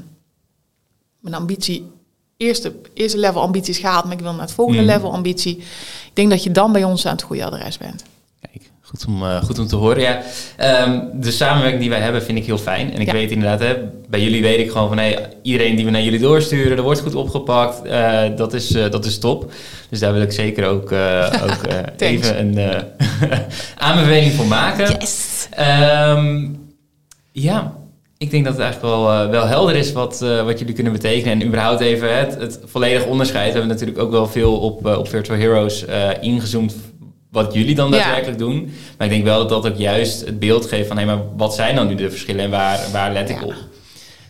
mijn 1.19 1.35
ambitie, 1.35 1.91
eerste, 2.37 2.73
eerste 2.93 3.17
level 3.17 3.41
ambitie 3.41 3.73
is 3.73 3.79
gehaald, 3.79 4.03
maar 4.03 4.13
ik 4.13 4.19
wil 4.19 4.31
naar 4.31 4.41
het 4.41 4.51
volgende 4.51 4.81
Mm. 4.81 4.87
level 4.87 5.11
ambitie. 5.11 5.57
Ik 5.57 6.11
denk 6.13 6.29
dat 6.29 6.43
je 6.43 6.51
dan 6.51 6.71
bij 6.71 6.83
ons 6.83 7.05
aan 7.05 7.11
het 7.11 7.21
goede 7.21 7.45
adres 7.45 7.77
bent. 7.77 8.03
Goed 8.89 9.05
om, 9.07 9.23
eh, 9.23 9.43
goed 9.43 9.59
om 9.59 9.67
te 9.67 9.75
horen. 9.75 10.01
Ja, 10.01 10.21
Ehm, 10.57 10.99
de 11.13 11.31
samenwerking 11.31 11.81
die 11.81 11.89
wij 11.89 11.99
hebben 11.99 12.23
vind 12.23 12.37
ik 12.37 12.45
heel 12.45 12.57
fijn. 12.57 12.93
En 12.93 12.99
ik 13.01 13.07
Ja. 13.07 13.13
weet 13.13 13.31
inderdaad, 13.31 13.59
hè, 13.59 13.75
bij 14.09 14.21
jullie 14.21 14.41
weet 14.41 14.59
ik 14.59 14.71
gewoon 14.71 14.87
van... 14.87 14.97
Hey, 14.97 15.27
iedereen 15.41 15.75
die 15.75 15.85
we 15.85 15.91
naar 15.91 16.01
jullie 16.01 16.19
doorsturen, 16.19 16.77
er 16.77 16.83
wordt 16.83 16.99
goed 17.01 17.15
opgepakt. 17.15 17.81
Eh, 17.81 18.21
dat, 18.35 18.53
is, 18.53 18.71
eh, 18.71 18.91
dat 18.91 19.05
is 19.05 19.19
top. 19.19 19.51
Dus 19.89 19.99
daar 19.99 20.13
wil 20.13 20.21
ik 20.21 20.31
zeker 20.31 20.65
ook, 20.67 20.91
ook 21.43 21.61
even 21.97 22.39
een 22.39 22.83
aanbeveling 23.77 24.31
voor 24.33 24.45
maken. 24.45 24.95
Yes! 24.99 25.47
Ehm, 25.51 26.47
ja, 27.31 27.73
ik 28.17 28.31
denk 28.31 28.43
dat 28.43 28.53
het 28.53 28.61
eigenlijk 28.61 28.93
wel, 28.95 29.29
wel 29.29 29.45
helder 29.47 29.75
is 29.75 29.91
wat, 29.91 30.19
wat 30.45 30.59
jullie 30.59 30.73
kunnen 30.73 30.93
betekenen. 30.93 31.41
En 31.41 31.47
überhaupt 31.47 31.81
even 31.81 32.17
het, 32.17 32.35
het 32.39 32.59
volledige 32.65 33.05
onderscheid. 33.07 33.45
We 33.53 33.57
hebben 33.59 33.69
natuurlijk 33.77 33.99
ook 33.99 34.11
wel 34.11 34.27
veel 34.27 34.59
op, 34.59 34.85
op 34.85 35.07
Virtual 35.07 35.37
Heroes 35.39 35.85
ingezoomd 36.21 36.75
wat 37.31 37.53
jullie 37.53 37.75
dan 37.75 37.89
Ja. 37.91 37.97
daadwerkelijk 37.97 38.37
doen. 38.39 38.73
Maar 38.97 39.07
ik 39.07 39.13
denk 39.13 39.23
wel 39.23 39.37
dat 39.47 39.49
dat 39.63 39.71
ook 39.71 39.77
juist 39.77 40.19
het 40.25 40.39
beeld 40.39 40.65
geeft 40.65 40.87
van... 40.87 40.97
hé, 40.97 41.05
maar 41.05 41.19
wat 41.37 41.55
zijn 41.55 41.75
dan 41.75 41.87
nu 41.87 41.95
de 41.95 42.09
verschillen 42.09 42.43
en 42.43 42.49
waar, 42.49 42.79
waar 42.91 43.11
let 43.13 43.29
ik 43.29 43.39
Ja. 43.39 43.45
op? 43.45 43.53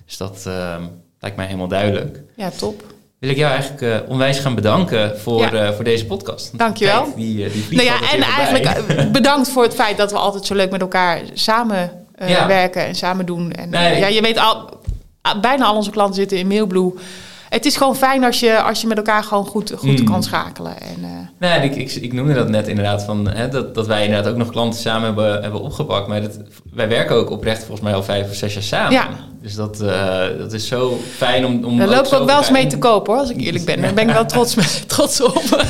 Dus 0.06 0.18
dat 0.18 0.44
ehm, 0.48 0.84
lijkt 1.20 1.38
mij 1.38 1.46
helemaal 1.46 1.68
duidelijk. 1.68 2.22
Ja, 2.36 2.50
top. 2.50 2.84
Wil 3.20 3.30
ik 3.30 3.38
jou 3.38 3.52
eigenlijk 3.52 3.82
eh, 3.82 4.10
onwijs 4.10 4.40
gaan 4.40 4.56
bedanken 4.56 5.20
voor, 5.20 5.40
Ja. 5.42 5.52
eh, 5.52 5.72
voor 5.74 5.84
deze 5.84 6.06
podcast. 6.06 6.58
Dankjewel. 6.58 7.04
tijd, 7.04 7.16
Die, 7.16 7.46
eh, 7.46 7.52
die 7.54 7.66
Nou 7.70 7.84
ja, 7.88 8.12
en 8.14 8.22
eigenlijk 8.22 8.86
bedankt 9.12 9.50
voor 9.50 9.64
het 9.64 9.74
feit 9.76 9.98
dat 9.98 10.12
we 10.12 10.18
altijd 10.18 10.46
zo 10.46 10.56
leuk 10.56 10.72
met 10.72 10.82
elkaar 10.82 11.22
samen 11.34 11.92
werken 12.48 12.86
en 12.86 12.96
samen 12.96 13.26
doen. 13.26 13.52
En, 13.52 13.70
Nee. 13.70 14.00
ja, 14.00 14.08
je 14.08 14.22
weet 14.22 14.38
al, 14.38 14.70
bijna 15.42 15.66
al 15.66 15.76
onze 15.76 15.90
klanten 15.92 16.16
zitten 16.16 16.38
in 16.38 16.48
Mailblue. 16.48 16.94
Het 17.50 17.66
is 17.66 17.78
gewoon 17.78 17.96
fijn 17.96 18.24
als 18.24 18.40
je, 18.40 18.62
als 18.62 18.82
je 18.82 18.88
met 18.88 18.98
elkaar 18.98 19.24
gewoon 19.24 19.46
goed, 19.46 19.74
goed 19.78 20.00
Mm. 20.00 20.06
kan 20.06 20.24
schakelen. 20.24 20.82
En, 20.82 20.98
eh, 21.04 21.10
Nee, 21.50 21.70
ik, 21.70 21.76
ik, 21.76 21.92
ik 21.92 22.14
noemde 22.14 22.34
dat 22.34 22.50
net 22.50 22.68
inderdaad, 22.68 23.04
van, 23.04 23.30
hè, 23.30 23.48
dat, 23.50 23.76
dat 23.76 23.88
wij 23.88 24.06
inderdaad 24.06 24.32
ook 24.32 24.38
nog 24.38 24.50
klanten 24.50 24.80
samen 24.80 25.04
hebben, 25.06 25.42
hebben 25.42 25.62
opgepakt. 25.62 26.08
Maar 26.08 26.22
dat, 26.22 26.40
wij 26.74 26.88
werken 26.88 27.16
ook 27.16 27.30
oprecht 27.30 27.60
volgens 27.60 27.82
mij 27.82 27.94
al 27.94 28.04
vijf 28.04 28.30
of 28.30 28.36
zes 28.36 28.54
jaar 28.54 28.64
samen. 28.64 28.92
Ja. 28.92 29.08
Dus 29.42 29.56
dat, 29.56 29.82
eh, 29.82 30.20
dat 30.38 30.54
is 30.54 30.68
zo 30.68 30.98
fijn 31.16 31.46
om... 31.46 31.64
om 31.64 31.78
Daar 31.78 31.88
loop 31.88 32.06
ik 32.06 32.14
ook 32.14 32.26
wel 32.26 32.38
eens 32.38 32.52
mee 32.52 32.68
te 32.68 32.78
kopen 32.78 33.12
hoor, 33.14 33.22
als 33.22 33.32
ik 33.32 33.42
eerlijk 33.42 33.66
ben. 33.66 33.82
Daar 33.82 33.94
ben 33.94 34.08
ik 34.08 34.14
wel 34.14 34.26
trots, 34.34 34.56
trots 34.88 35.22
op. 35.22 35.44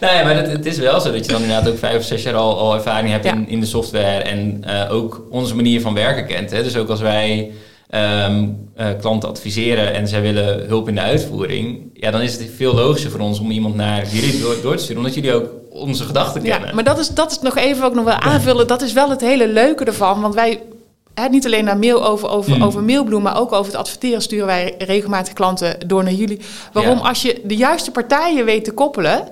Nee, 0.00 0.24
maar 0.24 0.36
het, 0.36 0.46
het 0.50 0.66
is 0.66 0.78
wel 0.78 1.00
zo 1.00 1.12
dat 1.12 1.24
je 1.26 1.32
dan 1.32 1.40
inderdaad 1.42 1.68
ook 1.68 1.78
vijf 1.78 1.96
of 1.98 2.04
zes 2.04 2.22
jaar 2.22 2.34
al, 2.34 2.58
al 2.58 2.74
ervaring 2.74 3.10
hebt 3.10 3.24
Ja. 3.24 3.32
in, 3.32 3.48
in 3.48 3.60
de 3.60 3.66
software. 3.66 4.22
En 4.22 4.64
eh, 4.64 4.92
ook 4.94 5.22
onze 5.30 5.54
manier 5.56 5.80
van 5.80 5.94
werken 5.94 6.26
kent. 6.26 6.50
Hè? 6.50 6.62
Dus 6.62 6.76
ook 6.76 6.88
als 6.88 7.00
wij 7.00 7.50
ehm, 7.94 8.48
eh, 8.74 8.86
klanten 9.00 9.28
adviseren 9.28 9.94
en 9.94 10.08
zij 10.08 10.22
willen 10.22 10.66
hulp 10.66 10.88
in 10.88 10.94
de 10.94 11.00
uitvoering. 11.00 11.90
Ja, 11.92 12.10
dan 12.10 12.20
is 12.20 12.32
het 12.32 12.50
veel 12.56 12.74
logischer 12.74 13.10
voor 13.10 13.20
ons 13.20 13.38
om 13.40 13.50
iemand 13.50 13.74
naar 13.74 14.06
jullie 14.06 14.40
door, 14.40 14.56
door 14.62 14.76
te 14.76 14.82
sturen. 14.82 15.02
Omdat 15.02 15.14
jullie 15.14 15.34
ook 15.34 15.48
onze 15.70 16.04
gedachten 16.04 16.42
kennen. 16.42 16.68
Ja, 16.68 16.74
maar 16.74 16.84
dat 16.84 16.98
is, 16.98 17.08
dat 17.08 17.30
is 17.30 17.40
nog 17.40 17.56
even 17.56 17.84
ook 17.84 17.94
nog 17.94 18.04
wel 18.04 18.14
aanvullen. 18.14 18.66
Dat 18.66 18.82
is 18.82 18.92
wel 18.92 19.10
het 19.10 19.20
hele 19.20 19.48
leuke 19.48 19.84
ervan. 19.84 20.20
Want 20.20 20.34
wij, 20.34 20.60
niet 21.30 21.46
alleen 21.46 21.64
naar 21.64 21.78
mail 21.78 22.06
over, 22.06 22.28
over, 22.28 22.56
Mm. 22.56 22.62
over 22.62 22.82
Mailbloem, 22.82 23.22
maar 23.22 23.38
ook 23.40 23.52
over 23.52 23.72
het 23.72 23.80
adverteren 23.80 24.22
sturen 24.22 24.46
wij 24.46 24.74
regelmatig 24.78 25.32
klanten 25.32 25.76
door 25.86 26.02
naar 26.04 26.12
jullie. 26.12 26.40
Waarom? 26.72 26.98
Ja. 26.98 27.08
Als 27.08 27.22
je 27.22 27.40
de 27.44 27.56
juiste 27.56 27.90
partijen 27.90 28.44
weet 28.44 28.64
te 28.64 28.72
koppelen. 28.72 29.28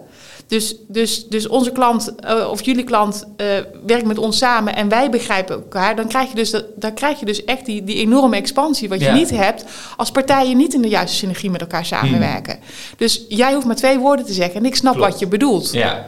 Dus, 0.53 0.75
dus, 0.89 1.27
dus 1.29 1.49
onze 1.49 1.71
klant 1.71 2.15
eh, 2.15 2.49
of 2.51 2.65
jullie 2.65 2.85
klant 2.85 3.25
eh, 3.37 3.47
werkt 3.87 4.07
met 4.07 4.19
ons 4.19 4.39
samen 4.39 4.77
en 4.77 4.89
wij 4.89 5.11
begrijpen 5.11 5.55
elkaar, 5.55 5.97
dan 5.97 6.09
krijg 6.09 6.29
je 6.29 6.35
dus, 6.35 6.51
dat, 6.51 6.65
dan 6.77 6.95
krijg 6.95 7.19
je 7.19 7.25
dus 7.27 7.45
echt 7.45 7.67
die, 7.67 7.85
die 7.85 7.97
enorme 7.97 8.37
expansie 8.37 8.89
wat 8.89 9.01
je 9.01 9.11
niet 9.11 9.31
hebt 9.31 9.65
als 9.97 10.11
partijen 10.11 10.57
niet 10.57 10.75
in 10.75 10.83
de 10.83 10.89
juiste 10.89 11.17
synergie 11.17 11.51
met 11.51 11.61
elkaar 11.61 11.85
samenwerken. 11.85 12.59
Dus 12.97 13.25
jij 13.29 13.53
hoeft 13.55 13.67
maar 13.67 13.77
twee 13.77 13.99
woorden 13.99 14.27
te 14.27 14.33
zeggen 14.33 14.55
en 14.61 14.67
ik 14.67 14.75
snap 14.75 14.95
Klopt. 14.95 15.11
wat 15.11 15.19
je 15.19 15.27
bedoelt. 15.27 15.73
Ja, 15.73 16.07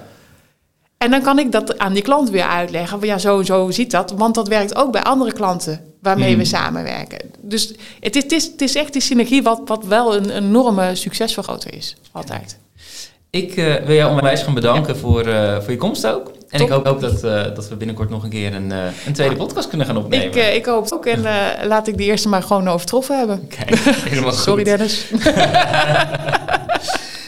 En 0.99 1.11
dan 1.11 1.23
kan 1.23 1.39
ik 1.39 1.53
dat 1.53 1.79
aan 1.79 1.93
die 1.93 2.03
klant 2.03 2.31
weer 2.31 2.47
uitleggen. 2.47 2.99
Van 2.99 3.09
ja, 3.09 3.19
zo, 3.19 3.43
zo 3.43 3.71
ziet 3.71 3.91
dat. 3.91 4.13
Want 4.17 4.35
dat 4.35 4.49
werkt 4.49 4.77
ook 4.77 4.93
bij 4.93 5.03
andere 5.03 5.33
klanten 5.33 5.95
waarmee 6.01 6.29
Hmm. 6.29 6.39
we 6.39 6.45
samenwerken. 6.45 7.19
Dus 7.41 7.75
het 8.01 8.17
is, 8.17 8.23
het 8.23 8.33
is, 8.33 8.45
het 8.45 8.61
is 8.61 8.75
echt 8.75 8.93
die 8.93 9.03
synergie 9.03 9.43
wat, 9.43 9.61
wat 9.65 9.85
wel 9.85 10.17
een 10.17 10.31
enorme 10.31 10.95
succesvergroter 10.95 11.75
is. 11.75 11.97
Altijd. 12.13 12.59
Ik 13.35 13.57
eh, 13.57 13.75
wil 13.75 13.97
jou 13.97 14.11
onwijs 14.11 14.43
gaan 14.43 14.55
bedanken 14.55 14.97
voor, 14.97 15.27
eh, 15.27 15.61
voor 15.61 15.71
je 15.71 15.77
komst 15.77 16.07
ook. 16.07 16.27
En 16.49 16.59
Top. 16.59 16.61
ik 16.61 16.69
hoop 16.73 16.87
ook 16.87 17.01
dat, 17.01 17.25
eh, 17.25 17.55
dat 17.55 17.69
we 17.69 17.77
binnenkort 17.77 18.11
nog 18.11 18.23
een 18.25 18.31
keer 18.31 18.55
een, 18.55 18.73
eh, 18.73 18.85
een 19.07 19.13
tweede 19.13 19.37
podcast 19.37 19.69
kunnen 19.69 19.87
gaan 19.87 19.97
opnemen. 19.97 20.27
Ik, 20.27 20.37
eh, 20.37 20.55
ik 20.55 20.67
hoop 20.67 20.83
het 20.83 20.95
ook. 20.95 21.07
En 21.07 21.25
eh, 21.25 21.67
laat 21.67 21.89
ik 21.89 21.97
de 21.97 22.05
eerste 22.05 22.29
maar 22.29 22.43
gewoon 22.43 22.69
overtroffen 22.69 23.19
hebben. 23.19 23.49
Kijk, 23.49 23.75
helemaal 23.79 24.31
goed. 24.33 24.41
Sorry 24.41 24.65
Dennis. 24.65 25.05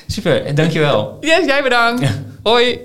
Super, 0.07 0.45
en 0.45 0.55
dankjewel. 0.55 1.17
Yes, 1.21 1.45
jij 1.45 1.63
bedankt. 1.63 2.21
Hoi. 2.43 2.79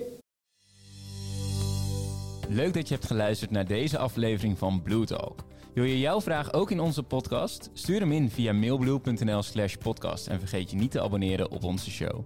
Leuk 2.50 2.74
dat 2.74 2.88
je 2.88 2.94
hebt 2.94 3.08
geluisterd 3.08 3.52
naar 3.52 3.66
deze 3.66 3.98
aflevering 3.98 4.58
van 4.58 4.82
Blue 4.84 5.06
Talk. 5.06 5.44
Wil 5.74 5.84
je 5.84 6.00
jouw 6.00 6.22
vraag 6.22 6.54
ook 6.54 6.72
in 6.72 6.80
onze 6.80 7.04
podcast? 7.04 7.70
Stuur 7.74 8.00
hem 8.00 8.12
in 8.12 8.30
via 8.30 8.54
mailblue.nl 8.54 9.44
slash 9.44 9.74
podcast 9.76 10.28
en 10.28 10.40
vergeet 10.40 10.72
je 10.72 10.78
niet 10.78 10.92
te 10.92 11.02
abonneren 11.02 11.52
op 11.52 11.64
onze 11.64 11.92
show. 11.92 12.26